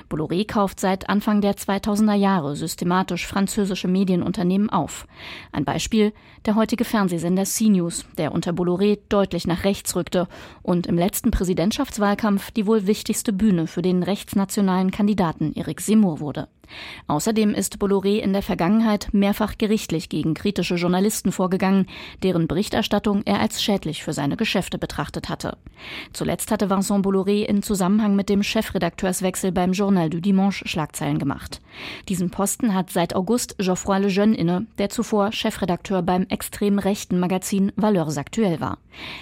Bolloré 0.09 0.45
kauft 0.45 0.79
seit 0.79 1.09
Anfang 1.09 1.41
der 1.41 1.55
2000er 1.55 2.15
Jahre 2.15 2.55
systematisch 2.55 3.27
französische 3.27 3.87
Medienunternehmen 3.87 4.69
auf. 4.69 5.07
Ein 5.51 5.65
Beispiel 5.65 6.13
der 6.45 6.55
heutige 6.55 6.85
Fernsehsender 6.85 7.43
CNews, 7.43 8.05
der 8.17 8.31
unter 8.33 8.51
Bolloré 8.51 8.99
deutlich 9.09 9.47
nach 9.47 9.63
rechts 9.63 9.95
rückte 9.95 10.27
und 10.63 10.87
im 10.87 10.97
letzten 10.97 11.31
Präsidentschaftswahlkampf 11.31 12.51
die 12.51 12.65
wohl 12.65 12.87
wichtigste 12.87 13.33
Bühne 13.33 13.67
für 13.67 13.81
den 13.81 14.03
rechtsnationalen 14.03 14.91
Kandidaten 14.91 15.53
Eric 15.55 15.81
Seymour 15.81 16.19
wurde. 16.19 16.47
Außerdem 17.07 17.53
ist 17.53 17.77
Bolloré 17.77 18.19
in 18.19 18.33
der 18.33 18.41
Vergangenheit 18.41 19.09
mehrfach 19.11 19.57
gerichtlich 19.57 20.09
gegen 20.09 20.33
kritische 20.33 20.75
Journalisten 20.75 21.31
vorgegangen, 21.31 21.87
deren 22.23 22.47
Berichterstattung 22.47 23.23
er 23.25 23.39
als 23.39 23.61
schädlich 23.61 24.03
für 24.03 24.13
seine 24.13 24.37
Geschäfte 24.37 24.77
betrachtet 24.77 25.29
hatte. 25.29 25.57
Zuletzt 26.13 26.51
hatte 26.51 26.69
Vincent 26.69 27.05
Bolloré 27.05 27.43
in 27.43 27.63
Zusammenhang 27.63 28.15
mit 28.15 28.29
dem 28.29 28.43
Chefredakteurswechsel 28.43 29.51
beim 29.51 29.73
Journal 29.73 30.09
du 30.09 30.19
Dimanche 30.19 30.67
Schlagzeilen 30.67 31.19
gemacht. 31.19 31.61
Diesen 32.09 32.29
Posten 32.29 32.73
hat 32.73 32.89
seit 32.89 33.15
August 33.15 33.57
Geoffroy 33.57 33.99
Lejeune 33.99 34.35
inne, 34.35 34.67
der 34.77 34.89
zuvor 34.89 35.31
Chefredakteur 35.31 36.01
beim 36.01 36.25
extrem 36.29 36.79
rechten 36.79 37.19
Magazin 37.19 37.71
Valeurs 37.75 38.17
Actuelles 38.17 38.61
war. 38.61 38.77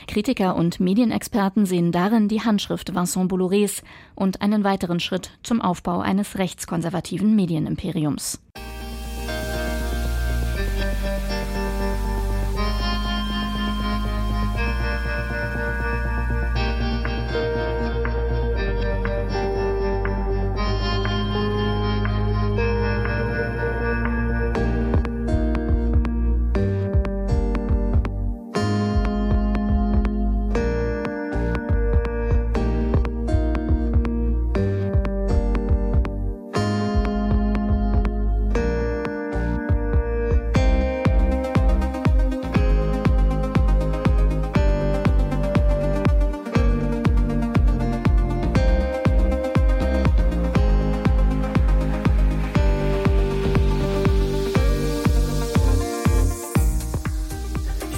Kritiker 0.07 0.55
und 0.55 0.79
Medienexperten 0.79 1.65
sehen 1.65 1.91
darin 1.91 2.27
die 2.27 2.41
Handschrift 2.41 2.95
Vincent 2.95 3.31
Bollorés 3.31 3.83
und 4.15 4.41
einen 4.41 4.63
weiteren 4.63 4.99
Schritt 4.99 5.31
zum 5.43 5.61
Aufbau 5.61 5.99
eines 5.99 6.37
rechtskonservativen 6.37 7.35
Medienimperiums. 7.39 8.37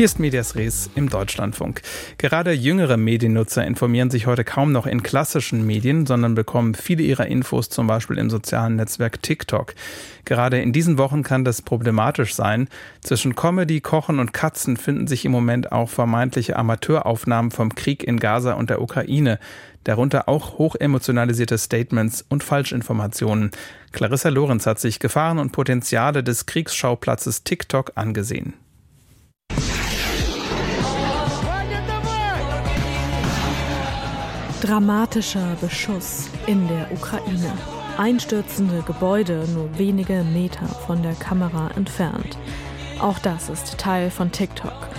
Hier 0.02 0.06
ist 0.08 0.20
Medias 0.20 0.56
Res 0.56 0.90
im 0.96 1.10
Deutschlandfunk. 1.10 1.84
Gerade 2.18 2.54
jüngere 2.54 2.98
Mediennutzer 2.98 3.64
informieren 3.64 4.10
sich 4.10 4.26
heute 4.26 4.44
kaum 4.44 4.72
noch 4.72 4.88
in 4.88 5.04
klassischen 5.04 5.64
Medien, 5.64 6.08
sondern 6.08 6.34
bekommen 6.34 6.74
viele 6.74 7.04
ihrer 7.04 7.28
Infos 7.28 7.70
zum 7.70 7.86
Beispiel 7.86 8.18
im 8.18 8.32
sozialen 8.32 8.78
Netzwerk 8.78 9.22
TikTok. 9.22 9.76
Gerade 10.26 10.60
in 10.60 10.74
diesen 10.74 10.98
Wochen 10.98 11.22
kann 11.22 11.46
das 11.46 11.62
problematisch 11.62 12.34
sein. 12.34 12.68
Zwischen 13.02 13.36
Comedy, 13.36 13.80
Kochen 13.80 14.18
und 14.18 14.34
Katzen 14.34 14.76
finden 14.76 15.06
sich 15.06 15.24
im 15.24 15.32
Moment 15.32 15.72
auch 15.72 15.90
vermeintliche 15.92 16.56
Amateuraufnahmen 16.56 17.52
vom 17.52 17.76
Krieg 17.76 18.04
in 18.04 18.20
Gaza 18.20 18.54
und 18.54 18.72
der 18.72 18.82
Ukraine. 18.82 19.38
Darunter 19.84 20.28
auch 20.28 20.58
hochemotionalisierte 20.58 21.60
Statements 21.60 22.26
und 22.28 22.44
Falschinformationen. 22.44 23.52
Clarissa 23.92 24.30
Lorenz 24.30 24.66
hat 24.66 24.80
sich 24.80 24.98
Gefahren 24.98 25.38
und 25.38 25.52
Potenziale 25.52 26.24
des 26.24 26.48
Kriegsschauplatzes 26.48 27.44
TikTok 27.44 27.92
angesehen. 27.94 28.56
Dramatischer 34.62 35.58
Beschuss 35.60 36.30
in 36.46 36.68
der 36.68 36.92
Ukraine. 36.92 37.52
Einstürzende 37.98 38.84
Gebäude 38.86 39.48
nur 39.56 39.76
wenige 39.80 40.24
Meter 40.24 40.68
von 40.68 41.02
der 41.02 41.16
Kamera 41.16 41.72
entfernt. 41.76 42.38
Auch 43.00 43.18
das 43.18 43.50
ist 43.50 43.80
Teil 43.80 44.12
von 44.12 44.32
TikTok. 44.32 44.90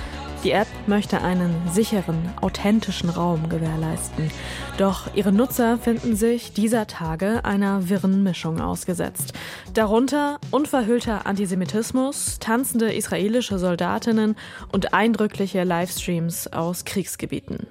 Die 0.42 0.50
App 0.50 0.66
möchte 0.88 1.22
einen 1.22 1.54
sicheren, 1.70 2.28
authentischen 2.40 3.08
Raum 3.08 3.48
gewährleisten. 3.48 4.32
Doch 4.78 5.14
ihre 5.14 5.30
Nutzer 5.30 5.78
finden 5.78 6.16
sich 6.16 6.52
dieser 6.52 6.88
Tage 6.88 7.44
einer 7.44 7.88
wirren 7.88 8.24
Mischung 8.24 8.60
ausgesetzt. 8.60 9.32
Darunter 9.74 10.40
unverhüllter 10.50 11.24
Antisemitismus, 11.24 12.40
tanzende 12.40 12.92
israelische 12.92 13.60
Soldatinnen 13.60 14.34
und 14.72 14.92
eindrückliche 14.92 15.62
Livestreams 15.62 16.52
aus 16.52 16.84
Kriegsgebieten. 16.84 17.68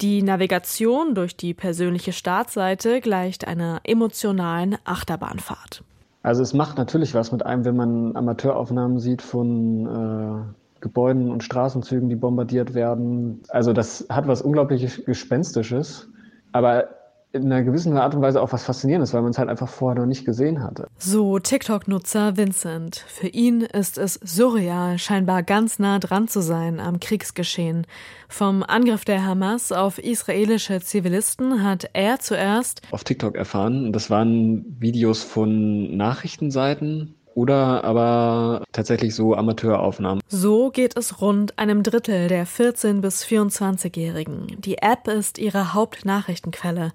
Die 0.00 0.22
Navigation 0.22 1.14
durch 1.14 1.36
die 1.36 1.54
persönliche 1.54 2.12
Startseite 2.12 3.00
gleicht 3.00 3.46
einer 3.46 3.80
emotionalen 3.84 4.76
Achterbahnfahrt. 4.84 5.84
Also 6.22 6.42
es 6.42 6.54
macht 6.54 6.78
natürlich 6.78 7.14
was 7.14 7.32
mit 7.32 7.44
einem, 7.44 7.64
wenn 7.64 7.76
man 7.76 8.16
Amateuraufnahmen 8.16 9.00
sieht 9.00 9.22
von 9.22 9.86
äh, 9.86 10.80
Gebäuden 10.80 11.30
und 11.30 11.42
Straßenzügen, 11.44 12.08
die 12.08 12.16
bombardiert 12.16 12.74
werden. 12.74 13.42
Also 13.48 13.72
das 13.72 14.06
hat 14.08 14.26
was 14.26 14.42
unglaublich 14.42 15.04
Gespenstisches. 15.04 16.08
Aber 16.52 16.88
in 17.32 17.46
einer 17.46 17.62
gewissen 17.62 17.96
Art 17.96 18.14
und 18.14 18.20
Weise 18.22 18.40
auch 18.42 18.52
was 18.52 18.64
Faszinierendes, 18.64 19.14
weil 19.14 19.22
man 19.22 19.30
es 19.30 19.38
halt 19.38 19.48
einfach 19.48 19.68
vorher 19.68 20.00
noch 20.00 20.06
nicht 20.06 20.24
gesehen 20.24 20.62
hatte. 20.62 20.88
So 20.98 21.38
TikTok-Nutzer 21.38 22.36
Vincent. 22.36 23.04
Für 23.08 23.28
ihn 23.28 23.62
ist 23.62 23.98
es 23.98 24.14
surreal, 24.22 24.98
scheinbar 24.98 25.42
ganz 25.42 25.78
nah 25.78 25.98
dran 25.98 26.28
zu 26.28 26.42
sein 26.42 26.78
am 26.80 27.00
Kriegsgeschehen. 27.00 27.86
Vom 28.28 28.62
Angriff 28.62 29.04
der 29.04 29.24
Hamas 29.24 29.72
auf 29.72 29.98
israelische 29.98 30.80
Zivilisten 30.80 31.64
hat 31.64 31.88
er 31.94 32.18
zuerst 32.18 32.82
auf 32.90 33.04
TikTok 33.04 33.36
erfahren. 33.36 33.92
Das 33.92 34.10
waren 34.10 34.76
Videos 34.78 35.22
von 35.22 35.96
Nachrichtenseiten, 35.96 37.14
oder 37.34 37.84
aber 37.84 38.64
tatsächlich 38.72 39.14
so 39.14 39.34
Amateuraufnahmen. 39.34 40.22
So 40.28 40.70
geht 40.70 40.96
es 40.96 41.20
rund 41.20 41.58
einem 41.58 41.82
Drittel 41.82 42.28
der 42.28 42.46
14- 42.46 43.00
bis 43.00 43.24
24-Jährigen. 43.24 44.56
Die 44.58 44.78
App 44.78 45.08
ist 45.08 45.38
ihre 45.38 45.74
Hauptnachrichtenquelle. 45.74 46.92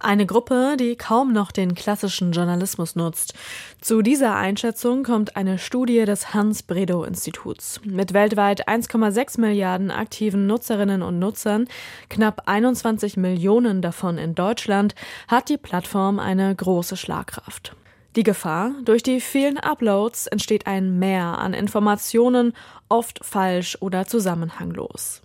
Eine 0.00 0.26
Gruppe, 0.26 0.76
die 0.78 0.96
kaum 0.96 1.32
noch 1.32 1.50
den 1.50 1.74
klassischen 1.74 2.32
Journalismus 2.32 2.94
nutzt. 2.94 3.34
Zu 3.80 4.02
dieser 4.02 4.36
Einschätzung 4.36 5.02
kommt 5.02 5.36
eine 5.36 5.58
Studie 5.58 6.04
des 6.04 6.34
Hans-Bredow-Instituts. 6.34 7.80
Mit 7.84 8.14
weltweit 8.14 8.68
1,6 8.68 9.40
Milliarden 9.40 9.90
aktiven 9.90 10.46
Nutzerinnen 10.46 11.02
und 11.02 11.18
Nutzern, 11.18 11.66
knapp 12.08 12.42
21 12.46 13.16
Millionen 13.16 13.82
davon 13.82 14.18
in 14.18 14.34
Deutschland, 14.34 14.94
hat 15.26 15.48
die 15.48 15.58
Plattform 15.58 16.18
eine 16.18 16.54
große 16.54 16.96
Schlagkraft. 16.96 17.74
Die 18.16 18.22
Gefahr, 18.22 18.72
durch 18.84 19.02
die 19.02 19.20
vielen 19.20 19.58
Uploads 19.58 20.26
entsteht 20.28 20.66
ein 20.66 20.98
Mehr 20.98 21.38
an 21.38 21.52
Informationen, 21.52 22.54
oft 22.88 23.20
falsch 23.22 23.76
oder 23.80 24.06
zusammenhanglos. 24.06 25.20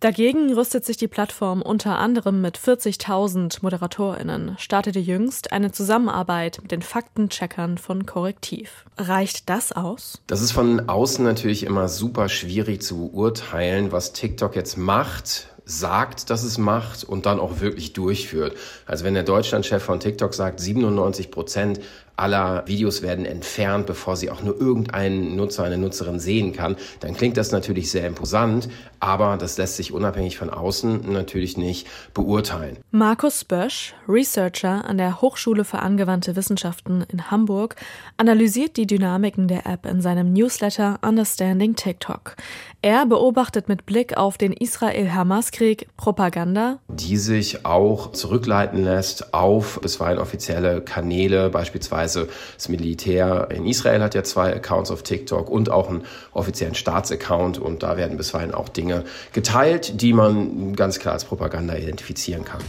Dagegen 0.00 0.52
rüstet 0.52 0.84
sich 0.84 0.98
die 0.98 1.08
Plattform 1.08 1.62
unter 1.62 1.98
anderem 1.98 2.42
mit 2.42 2.58
40.000 2.58 3.58
ModeratorInnen, 3.62 4.56
startete 4.58 4.98
jüngst 4.98 5.52
eine 5.52 5.72
Zusammenarbeit 5.72 6.58
mit 6.60 6.70
den 6.70 6.82
Faktencheckern 6.82 7.78
von 7.78 8.04
Korrektiv. 8.04 8.84
Reicht 8.98 9.48
das 9.48 9.72
aus? 9.72 10.20
Das 10.26 10.42
ist 10.42 10.52
von 10.52 10.88
außen 10.88 11.24
natürlich 11.24 11.64
immer 11.64 11.88
super 11.88 12.28
schwierig 12.28 12.82
zu 12.82 13.08
beurteilen, 13.08 13.90
was 13.90 14.12
TikTok 14.12 14.54
jetzt 14.54 14.76
macht 14.76 15.48
sagt, 15.68 16.30
dass 16.30 16.44
es 16.44 16.58
macht 16.58 17.02
und 17.02 17.26
dann 17.26 17.40
auch 17.40 17.60
wirklich 17.60 17.92
durchführt. 17.92 18.56
Also 18.86 19.04
wenn 19.04 19.14
der 19.14 19.24
Deutschlandchef 19.24 19.82
von 19.82 19.98
TikTok 19.98 20.32
sagt, 20.32 20.60
97 20.60 21.32
Prozent 21.32 21.80
aller 22.16 22.66
Videos 22.66 23.02
werden 23.02 23.26
entfernt, 23.26 23.86
bevor 23.86 24.16
sie 24.16 24.30
auch 24.30 24.42
nur 24.42 24.58
irgendein 24.58 25.36
Nutzer, 25.36 25.64
eine 25.64 25.76
Nutzerin 25.76 26.18
sehen 26.18 26.52
kann, 26.52 26.76
dann 27.00 27.14
klingt 27.14 27.36
das 27.36 27.52
natürlich 27.52 27.90
sehr 27.90 28.06
imposant, 28.06 28.68
aber 29.00 29.36
das 29.36 29.58
lässt 29.58 29.76
sich 29.76 29.92
unabhängig 29.92 30.38
von 30.38 30.50
außen 30.50 31.12
natürlich 31.12 31.56
nicht 31.58 31.86
beurteilen. 32.14 32.78
Markus 32.90 33.44
Bösch, 33.44 33.94
Researcher 34.08 34.84
an 34.86 34.96
der 34.98 35.20
Hochschule 35.20 35.64
für 35.64 35.80
angewandte 35.80 36.36
Wissenschaften 36.36 37.04
in 37.12 37.30
Hamburg, 37.30 37.76
analysiert 38.16 38.76
die 38.76 38.86
Dynamiken 38.86 39.48
der 39.48 39.66
App 39.66 39.84
in 39.84 40.00
seinem 40.00 40.32
Newsletter 40.32 40.98
Understanding 41.02 41.76
TikTok. 41.76 42.36
Er 42.80 43.04
beobachtet 43.04 43.68
mit 43.68 43.84
Blick 43.84 44.16
auf 44.16 44.38
den 44.38 44.52
Israel-Hamas-Krieg 44.52 45.88
Propaganda, 45.96 46.78
die 46.88 47.16
sich 47.16 47.66
auch 47.66 48.12
zurückleiten 48.12 48.82
lässt 48.82 49.34
auf 49.34 49.80
bisweilen 49.80 50.18
offizielle 50.18 50.80
Kanäle, 50.80 51.50
beispielsweise 51.50 52.05
Beispielsweise 52.06 52.28
das 52.54 52.68
Militär 52.68 53.48
in 53.50 53.66
Israel 53.66 54.00
hat 54.02 54.14
ja 54.14 54.22
zwei 54.22 54.54
Accounts 54.54 54.90
auf 54.90 55.02
TikTok 55.02 55.50
und 55.50 55.70
auch 55.70 55.88
einen 55.88 56.04
offiziellen 56.32 56.74
Staatsaccount 56.74 57.58
und 57.58 57.82
da 57.82 57.96
werden 57.96 58.16
bisweilen 58.16 58.54
auch 58.54 58.68
Dinge 58.68 59.04
geteilt, 59.32 60.00
die 60.00 60.12
man 60.12 60.76
ganz 60.76 60.98
klar 61.00 61.14
als 61.14 61.24
Propaganda 61.24 61.74
identifizieren 61.74 62.44
kann. 62.44 62.60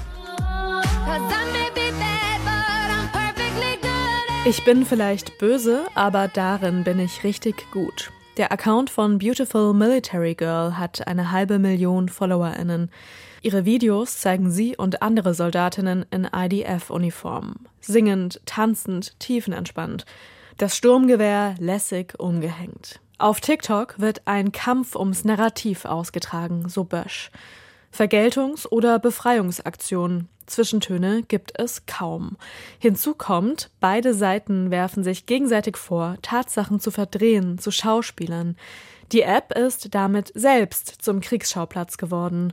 Ich 4.46 4.64
bin 4.64 4.86
vielleicht 4.86 5.38
böse, 5.40 5.82
aber 5.94 6.30
darin 6.30 6.84
bin 6.84 7.00
ich 7.00 7.24
richtig 7.24 7.70
gut. 7.72 8.12
Der 8.38 8.52
Account 8.52 8.90
von 8.90 9.20
Beautiful 9.20 9.74
Military 9.74 10.36
Girl 10.36 10.78
hat 10.78 11.08
eine 11.08 11.32
halbe 11.32 11.60
Million 11.60 12.08
FollowerInnen. 12.08 12.90
Ihre 13.48 13.64
Videos 13.64 14.18
zeigen 14.18 14.52
sie 14.52 14.76
und 14.76 15.02
andere 15.02 15.34
Soldatinnen 15.34 16.06
in 16.12 16.26
IDF-Uniformen. 16.26 17.56
Singend, 17.80 18.42
tanzend, 18.46 19.18
tiefenentspannt. 19.22 20.06
Das 20.58 20.76
Sturmgewehr 20.76 21.56
lässig 21.58 22.20
umgehängt. 22.20 23.00
Auf 23.18 23.40
TikTok 23.40 24.02
wird 24.02 24.24
ein 24.26 24.52
Kampf 24.52 24.98
ums 24.98 25.24
Narrativ 25.24 25.86
ausgetragen, 25.86 26.68
so 26.68 26.84
Bösch. 26.84 27.32
Vergeltungs- 27.90 28.68
oder 28.68 29.00
Befreiungsaktionen. 29.00 30.28
Zwischentöne 30.46 31.24
gibt 31.24 31.58
es 31.58 31.86
kaum. 31.86 32.36
Hinzu 32.80 33.14
kommt, 33.14 33.70
beide 33.80 34.14
Seiten 34.14 34.72
werfen 34.72 35.06
sich 35.06 35.26
gegenseitig 35.26 35.78
vor, 35.78 36.18
Tatsachen 36.22 36.82
zu 36.82 36.92
verdrehen, 36.92 37.60
zu 37.60 37.72
Schauspielern. 37.72 38.58
Die 39.14 39.22
App 39.22 39.58
ist 39.58 39.96
damit 39.96 40.34
selbst 40.36 41.02
zum 41.02 41.22
Kriegsschauplatz 41.22 41.98
geworden. 41.98 42.52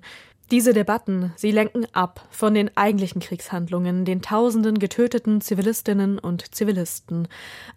Diese 0.50 0.74
Debatten, 0.74 1.32
sie 1.36 1.50
lenken 1.50 1.86
ab 1.92 2.28
von 2.30 2.52
den 2.54 2.76
eigentlichen 2.76 3.20
Kriegshandlungen, 3.20 4.04
den 4.04 4.20
tausenden 4.20 4.78
getöteten 4.78 5.40
Zivilistinnen 5.40 6.18
und 6.18 6.54
Zivilisten. 6.54 7.28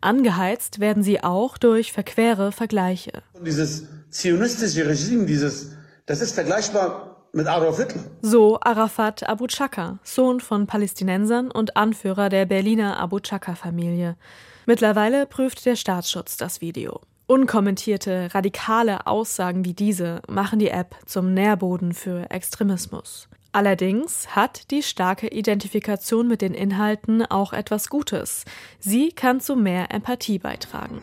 Angeheizt 0.01 0.79
werden 0.79 1.01
sie 1.01 1.23
auch 1.23 1.57
durch 1.57 1.93
verquere 1.93 2.51
Vergleiche. 2.51 3.23
Dieses 3.45 3.87
zionistische 4.09 4.87
Regime, 4.87 5.25
dieses, 5.25 5.71
das 6.05 6.21
ist 6.21 6.33
vergleichbar 6.33 7.29
mit 7.33 7.47
Adolf 7.47 7.77
Hitler. 7.77 8.03
So 8.21 8.59
Arafat 8.59 9.27
Abu 9.27 9.47
Chaka, 9.47 9.99
Sohn 10.03 10.39
von 10.41 10.67
Palästinensern 10.67 11.51
und 11.51 11.77
Anführer 11.77 12.29
der 12.29 12.45
Berliner 12.45 12.99
Abu 12.99 13.19
Chaka-Familie. 13.19 14.17
Mittlerweile 14.65 15.25
prüft 15.25 15.65
der 15.65 15.77
Staatsschutz 15.77 16.35
das 16.35 16.59
Video. 16.59 17.01
Unkommentierte, 17.29 18.29
radikale 18.33 19.05
Aussagen 19.05 19.65
wie 19.65 19.73
diese 19.73 20.21
machen 20.29 20.59
die 20.59 20.69
App 20.69 20.95
zum 21.05 21.33
Nährboden 21.33 21.91
für 21.91 22.31
Extremismus. 22.31 23.27
Allerdings 23.51 24.33
hat 24.33 24.71
die 24.71 24.81
starke 24.81 25.27
Identifikation 25.27 26.29
mit 26.29 26.41
den 26.41 26.53
Inhalten 26.53 27.25
auch 27.25 27.51
etwas 27.51 27.89
Gutes. 27.89 28.45
Sie 28.79 29.09
kann 29.09 29.41
zu 29.41 29.57
mehr 29.57 29.91
Empathie 29.93 30.39
beitragen. 30.39 31.01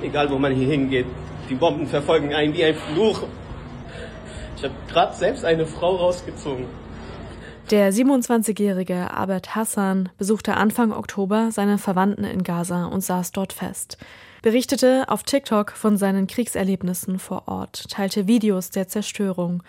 Egal 0.00 0.30
wo 0.30 0.38
man 0.38 0.54
hier 0.54 0.68
hingeht, 0.68 1.06
die 1.50 1.56
Bomben 1.56 1.88
verfolgen 1.88 2.32
einen 2.32 2.54
wie 2.54 2.62
ein 2.62 2.76
Fluch. 2.76 3.24
Ich 4.56 4.62
habe 4.62 4.74
gerade 4.88 5.16
selbst 5.16 5.44
eine 5.44 5.66
Frau 5.66 5.96
rausgezogen. 5.96 6.66
Der 7.72 7.92
27-jährige 7.92 9.10
Abed 9.12 9.56
Hassan 9.56 10.08
besuchte 10.18 10.56
Anfang 10.56 10.92
Oktober 10.92 11.48
seine 11.50 11.78
Verwandten 11.78 12.22
in 12.22 12.44
Gaza 12.44 12.84
und 12.84 13.00
saß 13.00 13.32
dort 13.32 13.52
fest 13.52 13.98
berichtete 14.42 15.04
auf 15.06 15.22
TikTok 15.22 15.70
von 15.72 15.96
seinen 15.96 16.26
Kriegserlebnissen 16.26 17.18
vor 17.18 17.44
Ort, 17.46 17.88
teilte 17.88 18.26
Videos 18.26 18.70
der 18.70 18.88
Zerstörung. 18.88 19.62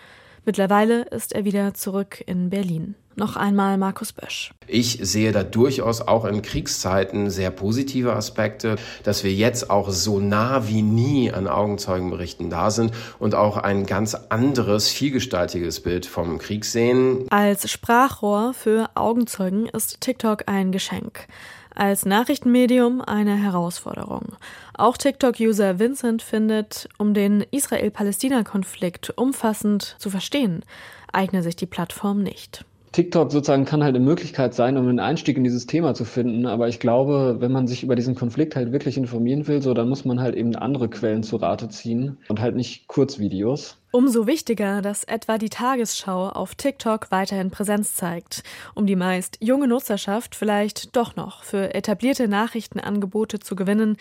Mittlerweile 0.44 1.02
ist 1.04 1.32
er 1.32 1.44
wieder 1.44 1.72
zurück 1.72 2.22
in 2.26 2.50
Berlin. 2.50 2.96
Noch 3.16 3.36
einmal 3.36 3.78
Markus 3.78 4.12
Bösch. 4.12 4.52
Ich 4.66 4.98
sehe 5.00 5.30
da 5.30 5.44
durchaus 5.44 6.00
auch 6.00 6.24
in 6.24 6.42
Kriegszeiten 6.42 7.30
sehr 7.30 7.52
positive 7.52 8.12
Aspekte, 8.12 8.74
dass 9.04 9.22
wir 9.22 9.32
jetzt 9.32 9.70
auch 9.70 9.90
so 9.90 10.18
nah 10.18 10.66
wie 10.66 10.82
nie 10.82 11.30
an 11.30 11.46
Augenzeugenberichten 11.46 12.50
da 12.50 12.72
sind 12.72 12.92
und 13.20 13.36
auch 13.36 13.56
ein 13.56 13.86
ganz 13.86 14.14
anderes, 14.14 14.88
vielgestaltiges 14.88 15.80
Bild 15.80 16.06
vom 16.06 16.38
Krieg 16.38 16.64
sehen. 16.64 17.26
Als 17.30 17.70
Sprachrohr 17.70 18.52
für 18.52 18.90
Augenzeugen 18.96 19.66
ist 19.66 20.00
TikTok 20.00 20.48
ein 20.48 20.72
Geschenk 20.72 21.28
als 21.74 22.06
Nachrichtenmedium 22.06 23.00
eine 23.00 23.36
Herausforderung. 23.36 24.36
Auch 24.74 24.96
TikTok-User 24.96 25.78
Vincent 25.78 26.22
findet, 26.22 26.88
um 26.98 27.14
den 27.14 27.44
Israel-Palästina-Konflikt 27.50 29.16
umfassend 29.16 29.96
zu 29.98 30.10
verstehen, 30.10 30.64
eigne 31.12 31.42
sich 31.42 31.56
die 31.56 31.66
Plattform 31.66 32.22
nicht. 32.22 32.64
TikTok 32.94 33.32
sozusagen 33.32 33.64
kann 33.64 33.82
halt 33.82 33.96
eine 33.96 34.04
Möglichkeit 34.04 34.54
sein, 34.54 34.76
um 34.76 34.86
einen 34.86 35.00
Einstieg 35.00 35.36
in 35.36 35.42
dieses 35.42 35.66
Thema 35.66 35.94
zu 35.94 36.04
finden. 36.04 36.46
Aber 36.46 36.68
ich 36.68 36.78
glaube, 36.78 37.38
wenn 37.40 37.50
man 37.50 37.66
sich 37.66 37.82
über 37.82 37.96
diesen 37.96 38.14
Konflikt 38.14 38.54
halt 38.54 38.70
wirklich 38.70 38.96
informieren 38.96 39.48
will, 39.48 39.60
so 39.60 39.74
dann 39.74 39.88
muss 39.88 40.04
man 40.04 40.20
halt 40.20 40.36
eben 40.36 40.54
andere 40.54 40.88
Quellen 40.88 41.24
zu 41.24 41.34
Rate 41.34 41.68
ziehen 41.68 42.18
und 42.28 42.40
halt 42.40 42.54
nicht 42.54 42.86
Kurzvideos. 42.86 43.78
Umso 43.90 44.28
wichtiger, 44.28 44.80
dass 44.80 45.02
etwa 45.02 45.38
die 45.38 45.48
Tagesschau 45.48 46.28
auf 46.28 46.54
TikTok 46.54 47.10
weiterhin 47.10 47.50
Präsenz 47.50 47.94
zeigt, 47.94 48.44
um 48.76 48.86
die 48.86 48.96
meist 48.96 49.38
junge 49.40 49.66
Nutzerschaft 49.66 50.36
vielleicht 50.36 50.94
doch 50.94 51.16
noch 51.16 51.42
für 51.42 51.74
etablierte 51.74 52.28
Nachrichtenangebote 52.28 53.40
zu 53.40 53.56
gewinnen, 53.56 53.96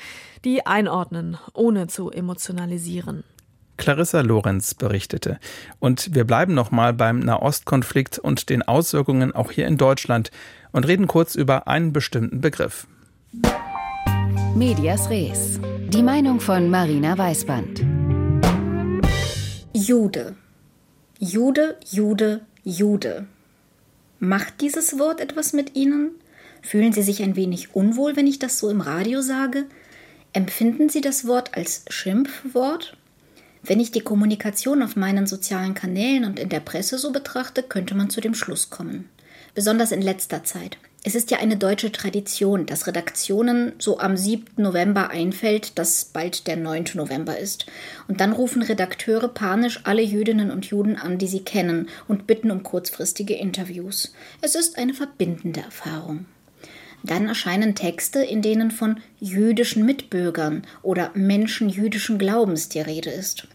die 0.46 0.68
einordnen, 0.68 1.40
ohne 1.56 1.88
zu 1.88 2.12
emotionalisieren. 2.12 3.24
Clarissa 3.78 4.22
Lorenz 4.22 4.74
berichtete. 4.74 5.40
Und 5.80 6.14
wir 6.14 6.26
bleiben 6.26 6.54
nochmal 6.54 6.94
beim 6.94 7.20
Nahostkonflikt 7.20 8.20
und 8.20 8.50
den 8.50 8.62
Auswirkungen 8.62 9.34
auch 9.34 9.52
hier 9.52 9.68
in 9.68 9.78
Deutschland 9.78 10.32
und 10.72 10.88
reden 10.88 11.08
kurz 11.08 11.36
über 11.36 11.68
einen 11.68 11.94
bestimmten 11.94 12.42
Begriff. 12.42 12.88
Medias 14.56 15.10
Res. 15.10 15.60
Die 15.90 16.04
Meinung 16.04 16.40
von 16.40 16.70
Marina 16.70 17.18
Weißband. 17.18 17.84
Jude. 19.74 20.36
Jude, 21.20 21.78
Jude, 21.90 22.42
Jude. 22.64 23.26
Macht 24.20 24.62
dieses 24.62 25.00
Wort 25.00 25.20
etwas 25.20 25.54
mit 25.54 25.76
Ihnen? 25.76 26.12
Fühlen 26.62 26.94
Sie 26.94 27.02
sich 27.02 27.22
ein 27.22 27.36
wenig 27.36 27.76
unwohl, 27.76 28.16
wenn 28.16 28.28
ich 28.28 28.40
das 28.40 28.60
so 28.60 28.70
im 28.70 28.82
Radio 28.82 29.22
sage? 29.22 29.66
Empfinden 30.32 30.90
Sie 30.90 31.02
das 31.02 31.28
Wort 31.28 31.56
als 31.58 31.86
Schimpfwort? 31.90 32.96
Wenn 33.66 33.80
ich 33.80 33.92
die 33.92 34.02
Kommunikation 34.02 34.84
auf 34.84 34.98
meinen 34.98 35.26
sozialen 35.26 35.74
Kanälen 35.74 36.26
und 36.26 36.38
in 36.38 36.50
der 36.50 36.60
Presse 36.60 36.98
so 36.98 37.12
betrachte, 37.14 37.64
könnte 37.64 37.96
man 37.96 38.10
zu 38.10 38.20
dem 38.20 38.36
Schluss 38.36 38.70
kommen. 38.70 39.10
Besonders 39.56 39.94
in 39.94 40.02
letzter 40.02 40.44
Zeit. 40.44 40.78
Es 41.06 41.16
ist 41.16 41.32
ja 41.32 41.40
eine 41.40 41.58
deutsche 41.58 41.92
Tradition, 41.92 42.66
dass 42.66 42.88
Redaktionen 42.88 43.74
so 43.78 44.00
am 44.00 44.18
7. 44.18 44.46
November 44.58 45.10
einfällt, 45.10 45.78
dass 45.78 46.06
bald 46.06 46.48
der 46.48 46.58
9. 46.58 46.86
November 46.96 47.38
ist. 47.38 47.66
Und 48.08 48.20
dann 48.20 48.34
rufen 48.34 48.62
Redakteure 48.62 49.28
panisch 49.28 49.82
alle 49.84 50.02
Jüdinnen 50.02 50.52
und 50.52 50.66
Juden 50.66 50.98
an, 50.98 51.18
die 51.18 51.28
sie 51.28 51.44
kennen, 51.44 51.90
und 52.08 52.28
bitten 52.28 52.52
um 52.52 52.64
kurzfristige 52.64 53.34
Interviews. 53.34 54.14
Es 54.42 54.56
ist 54.56 54.78
eine 54.78 54.94
verbindende 54.94 55.62
Erfahrung. 55.62 56.26
Dann 57.04 57.28
erscheinen 57.28 57.76
Texte, 57.76 58.20
in 58.24 58.42
denen 58.42 58.72
von 58.72 59.00
jüdischen 59.20 59.86
Mitbürgern 59.86 60.64
oder 60.82 61.12
Menschen 61.14 61.70
jüdischen 61.70 62.18
Glaubens 62.18 62.70
die 62.70 62.80
Rede 62.82 63.10
ist. 63.10 63.48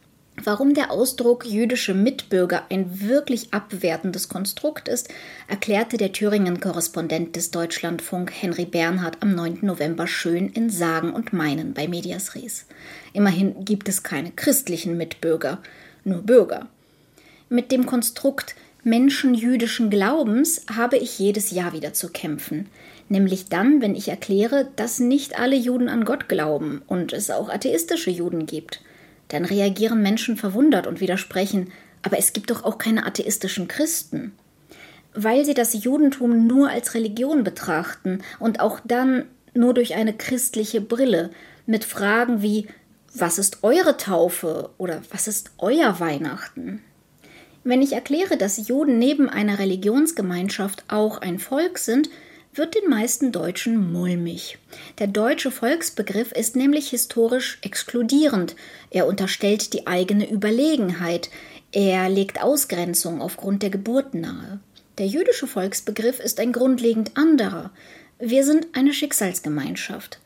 Warum 0.45 0.75
der 0.75 0.93
Ausdruck 0.93 1.45
jüdische 1.47 1.95
Mitbürger 1.95 2.65
ein 2.71 3.01
wirklich 3.01 3.53
abwertendes 3.53 4.29
Konstrukt 4.29 4.87
ist, 4.87 5.09
erklärte 5.49 5.97
der 5.97 6.13
Thüringen-Korrespondent 6.13 7.35
des 7.35 7.51
Deutschlandfunk 7.51 8.31
Henry 8.33 8.65
Bernhard 8.65 9.17
am 9.21 9.35
9. 9.35 9.61
November 9.63 10.07
schön 10.07 10.49
in 10.51 10.71
Sagen 10.71 11.13
und 11.13 11.33
Meinen 11.33 11.75
bei 11.75 11.89
Medias 11.89 12.37
Res. 12.37 12.67
Immerhin 13.13 13.65
gibt 13.65 13.89
es 13.89 14.05
keine 14.05 14.31
christlichen 14.31 14.97
Mitbürger, 14.97 15.59
nur 16.05 16.23
Bürger. 16.23 16.69
Mit 17.49 17.73
dem 17.73 17.87
Konstrukt 17.87 18.55
Menschen 18.85 19.35
jüdischen 19.35 19.91
Glaubens 19.91 20.63
habe 20.75 20.99
ich 20.99 21.19
jedes 21.19 21.51
Jahr 21.51 21.73
wieder 21.73 21.95
zu 21.95 22.11
kämpfen. 22.11 22.69
Nämlich 23.09 23.47
dann, 23.47 23.81
wenn 23.81 23.95
ich 23.95 24.09
erkläre, 24.09 24.69
dass 24.77 25.01
nicht 25.01 25.39
alle 25.39 25.57
Juden 25.57 25.89
an 25.89 26.05
Gott 26.05 26.29
glauben 26.29 26.83
und 26.87 27.13
es 27.13 27.31
auch 27.31 27.49
atheistische 27.49 28.11
Juden 28.11 28.47
gibt. 28.47 28.83
Dann 29.29 29.45
reagieren 29.45 30.03
Menschen 30.03 30.37
verwundert 30.37 30.87
und 30.87 31.01
widersprechen, 31.01 31.73
aber 32.03 32.19
es 32.19 32.33
gibt 32.33 32.51
doch 32.51 32.65
auch 32.65 32.79
keine 32.79 33.07
atheistischen 33.07 33.69
Christen. 33.69 34.33
Weil 35.15 35.45
sie 35.45 35.55
das 35.55 35.85
Judentum 35.85 36.47
nur 36.47 36.71
als 36.71 36.95
Religion 36.95 37.45
betrachten 37.45 38.21
und 38.39 38.61
auch 38.61 38.81
dann 38.85 39.25
nur 39.55 39.75
durch 39.75 39.95
eine 39.95 40.13
christliche 40.13 40.81
Brille, 40.81 41.31
mit 41.67 41.85
Fragen 41.85 42.43
wie 42.43 42.67
Was 43.15 43.39
ist 43.39 43.63
eure 43.63 43.97
Taufe 43.97 44.71
oder 44.79 45.03
was 45.11 45.29
ist 45.29 45.51
euer 45.59 45.99
Weihnachten? 45.99 46.83
Wenn 47.65 47.83
ich 47.83 47.93
erkläre, 47.93 48.37
dass 48.37 48.69
Juden 48.69 48.99
neben 48.99 49.29
einer 49.29 49.59
Religionsgemeinschaft 49.59 50.85
auch 50.89 51.21
ein 51.21 51.39
Volk 51.39 51.79
sind, 51.79 52.09
wird 52.55 52.75
den 52.75 52.89
meisten 52.91 53.33
Deutschen 53.33 53.93
mulmig. 53.93 54.59
Der 54.99 55.07
deutsche 55.07 55.51
Volksbegriff 55.51 56.33
ist 56.33 56.57
nämlich 56.57 56.91
historisch 56.91 57.59
exkludierend. 57.63 58.57
Er 58.91 59.07
unterstellt 59.07 59.73
die 59.73 59.87
eigene 59.87 60.31
Überlegenheit. 60.31 61.31
Er 61.73 62.09
legt 62.09 62.43
Ausgrenzung 62.43 63.21
aufgrund 63.21 63.63
der 63.63 63.71
Geburt 63.71 64.15
nahe. 64.15 64.61
Der 64.99 65.07
jüdische 65.07 65.47
Volksbegriff 65.47 66.19
ist 66.19 66.41
ein 66.41 66.53
grundlegend 66.53 67.17
anderer. 67.17 67.71
Wir 68.19 68.45
sind 68.45 68.67
eine 68.73 68.93
Schicksalsgemeinschaft. 68.93 70.19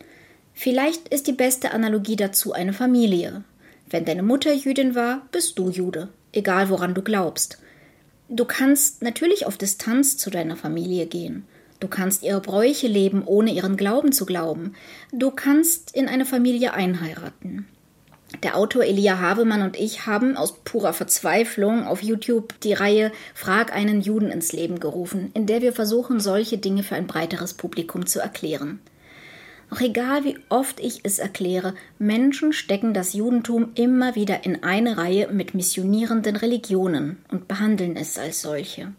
Vielleicht 0.55 1.09
ist 1.09 1.27
die 1.27 1.33
beste 1.33 1.73
Analogie 1.73 2.17
dazu 2.17 2.53
eine 2.53 2.73
Familie. 2.73 3.45
Wenn 3.91 4.07
deine 4.07 4.23
Mutter 4.23 4.53
Jüdin 4.53 4.95
war, 4.95 5.27
bist 5.33 5.59
du 5.59 5.69
Jude, 5.69 6.09
egal 6.33 6.71
woran 6.71 6.95
du 6.95 7.03
glaubst. 7.03 7.59
Du 8.31 8.47
kannst 8.47 9.03
natürlich 9.03 9.45
auf 9.45 9.59
Distanz 9.59 10.17
zu 10.17 10.31
deiner 10.31 10.57
Familie 10.57 11.07
gehen. 11.07 11.45
Du 11.83 11.89
kannst 11.89 12.23
ihre 12.23 12.41
Bräuche 12.41 12.87
leben, 12.87 13.25
ohne 13.27 13.53
ihren 13.53 13.77
Glauben 13.77 14.13
zu 14.13 14.25
glauben. 14.25 14.77
Du 15.13 15.33
kannst 15.33 15.93
in 15.97 16.07
eine 16.07 16.25
Familie 16.25 16.75
einheiraten. 16.75 17.67
Der 18.45 18.57
Autor 18.57 18.85
Elia 18.85 19.19
Havemann 19.19 19.63
und 19.63 19.77
ich 19.77 20.07
haben 20.07 20.37
aus 20.37 20.55
purer 20.63 20.93
Verzweiflung 20.93 21.85
auf 21.85 22.01
YouTube 22.01 22.61
die 22.61 22.73
Reihe 22.73 23.11
Frag 23.35 23.75
einen 23.75 24.01
Juden 24.01 24.31
ins 24.31 24.53
Leben 24.53 24.79
gerufen, 24.79 25.33
in 25.35 25.47
der 25.47 25.61
wir 25.61 25.73
versuchen, 25.73 26.21
solche 26.21 26.57
Dinge 26.57 26.85
für 26.85 26.95
ein 26.95 27.09
breiteres 27.09 27.55
Publikum 27.55 28.07
zu 28.07 28.21
erklären. 28.21 28.79
Auch 29.69 29.81
egal 29.81 30.23
wie 30.23 30.39
oft 30.51 30.79
ich 30.79 31.01
es 31.03 31.19
erkläre, 31.19 31.75
Menschen 31.99 32.53
stecken 32.53 32.95
das 32.95 33.13
Judentum 33.13 33.73
immer 33.75 34.15
wieder 34.15 34.45
in 34.45 34.63
eine 34.63 34.99
Reihe 34.99 35.33
mit 35.33 35.55
missionierenden 35.55 36.37
Religionen 36.37 37.17
und 37.29 37.49
behandeln 37.49 37.97
es 37.97 38.19
als 38.19 38.41
solche. 38.41 38.93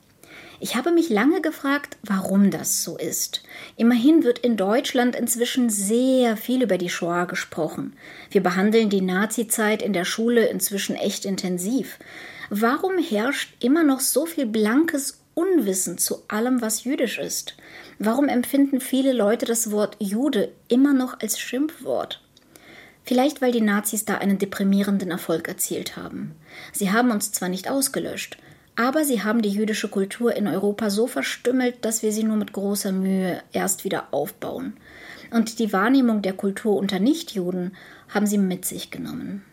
Ich 0.64 0.78
habe 0.78 0.94
mich 0.94 1.10
lange 1.10 1.42
gefragt, 1.42 1.98
warum 2.04 2.50
das 2.50 2.86
so 2.86 2.98
ist. 2.98 3.44
Immerhin 3.76 4.24
wird 4.24 4.40
in 4.40 4.56
Deutschland 4.56 5.14
inzwischen 5.14 5.70
sehr 5.70 6.38
viel 6.38 6.64
über 6.64 6.78
die 6.78 6.88
Shoah 6.88 7.26
gesprochen. 7.26 7.98
Wir 8.32 8.42
behandeln 8.42 8.90
die 8.90 9.02
Nazizeit 9.02 9.82
in 9.82 9.92
der 9.92 10.06
Schule 10.06 10.46
inzwischen 10.46 10.96
echt 10.96 11.26
intensiv. 11.26 12.00
Warum 12.50 12.98
herrscht 12.98 13.62
immer 13.62 13.84
noch 13.84 14.00
so 14.00 14.26
viel 14.26 14.46
blankes 14.46 15.20
Unwissen 15.34 15.98
zu 15.98 16.24
allem, 16.30 16.62
was 16.62 16.86
jüdisch 16.86 17.18
ist? 17.20 17.58
Warum 18.00 18.30
empfinden 18.30 18.80
viele 18.80 19.12
Leute 19.12 19.46
das 19.46 19.70
Wort 19.70 19.98
Jude 20.00 20.54
immer 20.70 20.94
noch 20.94 21.20
als 21.20 21.42
Schimpfwort? 21.42 22.24
Vielleicht 23.04 23.42
weil 23.42 23.52
die 23.52 23.60
Nazis 23.60 24.06
da 24.06 24.20
einen 24.20 24.38
deprimierenden 24.38 25.12
Erfolg 25.12 25.50
erzielt 25.50 25.98
haben. 25.98 26.36
Sie 26.72 26.90
haben 26.90 27.12
uns 27.12 27.34
zwar 27.34 27.50
nicht 27.50 27.70
ausgelöscht, 27.70 28.38
aber 28.76 29.06
sie 29.06 29.24
haben 29.24 29.42
die 29.42 29.50
jüdische 29.50 29.88
Kultur 29.88 30.36
in 30.36 30.48
Europa 30.48 30.90
so 30.90 31.08
verstümmelt, 31.08 31.86
dass 31.86 32.02
wir 32.02 32.12
sie 32.12 32.24
nur 32.24 32.38
mit 32.38 32.54
großer 32.54 32.92
Mühe 32.92 33.42
erst 33.52 33.84
wieder 33.84 34.08
aufbauen. 34.12 34.74
Und 35.32 35.60
die 35.60 35.74
Wahrnehmung 35.74 36.22
der 36.22 36.34
Kultur 36.34 36.78
unter 36.78 37.00
Nichtjuden 37.00 37.76
haben 38.10 38.26
sie 38.26 38.38
mit 38.38 38.66
sich 38.66 38.92
genommen. 38.92 39.44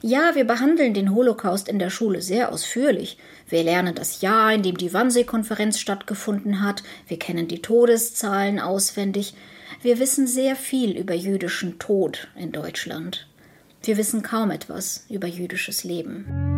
Ja, 0.00 0.34
wir 0.34 0.44
behandeln 0.44 0.94
den 0.94 1.14
Holocaust 1.14 1.68
in 1.68 1.78
der 1.78 1.90
Schule 1.90 2.22
sehr 2.22 2.52
ausführlich. 2.52 3.18
Wir 3.48 3.64
lernen 3.64 3.94
das 3.94 4.20
Jahr, 4.20 4.52
in 4.52 4.62
dem 4.62 4.76
die 4.76 4.92
Wannsee-Konferenz 4.92 5.78
stattgefunden 5.78 6.62
hat. 6.62 6.82
Wir 7.08 7.18
kennen 7.18 7.48
die 7.48 7.62
Todeszahlen 7.62 8.60
auswendig. 8.60 9.34
Wir 9.80 9.98
wissen 9.98 10.26
sehr 10.26 10.54
viel 10.54 10.96
über 10.96 11.14
jüdischen 11.14 11.78
Tod 11.78 12.28
in 12.36 12.52
Deutschland. 12.52 13.26
Wir 13.82 13.96
wissen 13.96 14.22
kaum 14.22 14.52
etwas 14.52 15.06
über 15.08 15.26
jüdisches 15.26 15.82
Leben. 15.82 16.51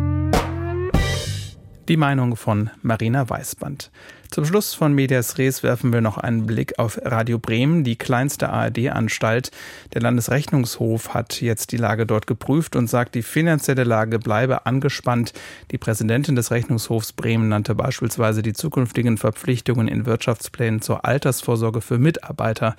Die 1.87 1.97
Meinung 1.97 2.35
von 2.35 2.71
Marina 2.81 3.29
Weißband. 3.29 3.91
Zum 4.31 4.43
Schluss 4.43 4.73
von 4.73 4.93
Medias 4.93 5.37
Res 5.37 5.61
werfen 5.61 5.93
wir 5.93 6.01
noch 6.01 6.17
einen 6.17 6.47
Blick 6.47 6.79
auf 6.79 6.99
Radio 7.03 7.37
Bremen, 7.37 7.83
die 7.83 7.95
kleinste 7.95 8.49
ARD-Anstalt. 8.49 9.51
Der 9.93 10.01
Landesrechnungshof 10.01 11.13
hat 11.13 11.41
jetzt 11.41 11.71
die 11.71 11.77
Lage 11.77 12.07
dort 12.07 12.25
geprüft 12.25 12.75
und 12.75 12.89
sagt, 12.89 13.13
die 13.13 13.21
finanzielle 13.21 13.83
Lage 13.83 14.17
bleibe 14.17 14.65
angespannt. 14.65 15.33
Die 15.69 15.77
Präsidentin 15.77 16.35
des 16.35 16.49
Rechnungshofs 16.49 17.13
Bremen 17.13 17.49
nannte 17.49 17.75
beispielsweise 17.75 18.41
die 18.41 18.53
zukünftigen 18.53 19.17
Verpflichtungen 19.17 19.87
in 19.87 20.07
Wirtschaftsplänen 20.07 20.81
zur 20.81 21.05
Altersvorsorge 21.05 21.81
für 21.81 21.99
Mitarbeiter 21.99 22.75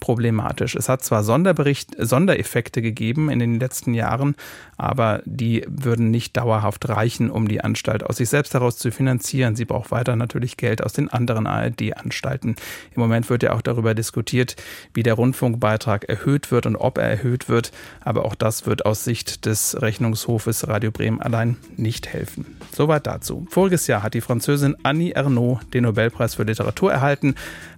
problematisch. 0.00 0.74
Es 0.74 0.88
hat 0.88 1.02
zwar 1.02 1.24
Sonderbericht, 1.24 1.96
Sondereffekte 1.98 2.82
gegeben 2.82 3.30
in 3.30 3.38
den 3.38 3.58
letzten 3.58 3.94
Jahren, 3.94 4.36
aber 4.76 5.22
die 5.24 5.64
würden 5.66 6.10
nicht 6.10 6.36
dauerhaft 6.36 6.88
reichen, 6.88 7.30
um 7.30 7.48
die 7.48 7.62
Anstalt 7.62 8.04
aus 8.04 8.16
sich 8.16 8.28
selbst 8.28 8.54
heraus 8.54 8.76
zu 8.76 8.90
finanzieren. 8.90 9.56
Sie 9.56 9.64
braucht 9.64 9.90
weiter 9.90 10.16
natürlich 10.16 10.56
Geld 10.56 10.82
aus 10.82 10.92
den 10.92 11.08
anderen 11.08 11.46
ARD-Anstalten. 11.46 12.56
Im 12.94 13.00
Moment 13.00 13.30
wird 13.30 13.42
ja 13.42 13.52
auch 13.52 13.62
darüber 13.62 13.94
diskutiert, 13.94 14.56
wie 14.92 15.02
der 15.02 15.14
Rundfunkbeitrag 15.14 16.04
erhöht 16.04 16.50
wird 16.50 16.66
und 16.66 16.76
ob 16.76 16.98
er 16.98 17.08
erhöht 17.08 17.48
wird. 17.48 17.72
Aber 18.00 18.24
auch 18.24 18.34
das 18.34 18.66
wird 18.66 18.84
aus 18.84 19.04
Sicht 19.04 19.46
des 19.46 19.80
Rechnungshofes 19.80 20.68
Radio 20.68 20.90
Bremen 20.90 21.20
allein 21.20 21.56
nicht 21.76 22.08
helfen. 22.08 22.56
Soweit 22.72 23.06
dazu. 23.06 23.46
Voriges 23.50 23.86
Jahr 23.86 24.02
hat 24.02 24.14
die 24.14 24.20
Französin 24.20 24.76
Annie 24.82 25.14
Ernaux 25.14 25.60
den 25.72 25.84
Nobelpreis 25.84 26.34
für 26.34 26.42
Literatur 26.42 26.92
erhalten, 26.92 27.34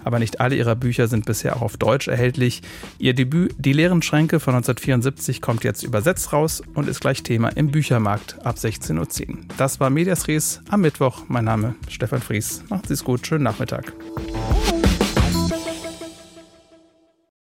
aber 0.09 0.18
nicht 0.18 0.40
alle 0.40 0.57
ihrer 0.57 0.75
Bücher 0.75 1.07
sind 1.07 1.27
bisher 1.27 1.57
auch 1.57 1.61
auf 1.61 1.77
Deutsch 1.77 2.09
erhältlich. 2.09 2.62
Ihr 2.99 3.12
Debüt 3.12 3.55
Die 3.59 3.75
leeren 3.75 4.01
Schränke 4.01 4.40
von 4.40 4.55
1974 4.55 5.42
kommt 5.42 5.64
jetzt 5.64 5.83
übersetzt 5.83 6.33
raus 6.33 6.62
und 6.73 6.88
ist 6.88 7.01
gleich 7.01 7.23
Thema 7.23 7.51
im 7.51 7.71
Büchermarkt 7.71 8.38
ab 8.42 8.57
16.10 8.57 9.29
Uhr. 9.29 9.37
Das 9.59 9.81
war 9.81 9.90
Medias 9.90 10.27
Res 10.27 10.62
am 10.71 10.81
Mittwoch. 10.81 11.25
Mein 11.29 11.44
Name 11.44 11.75
ist 11.87 11.92
Stefan 11.92 12.23
Fries. 12.23 12.64
Macht 12.71 12.90
es 12.90 13.05
gut, 13.05 13.27
schönen 13.27 13.44
Nachmittag. 13.44 13.92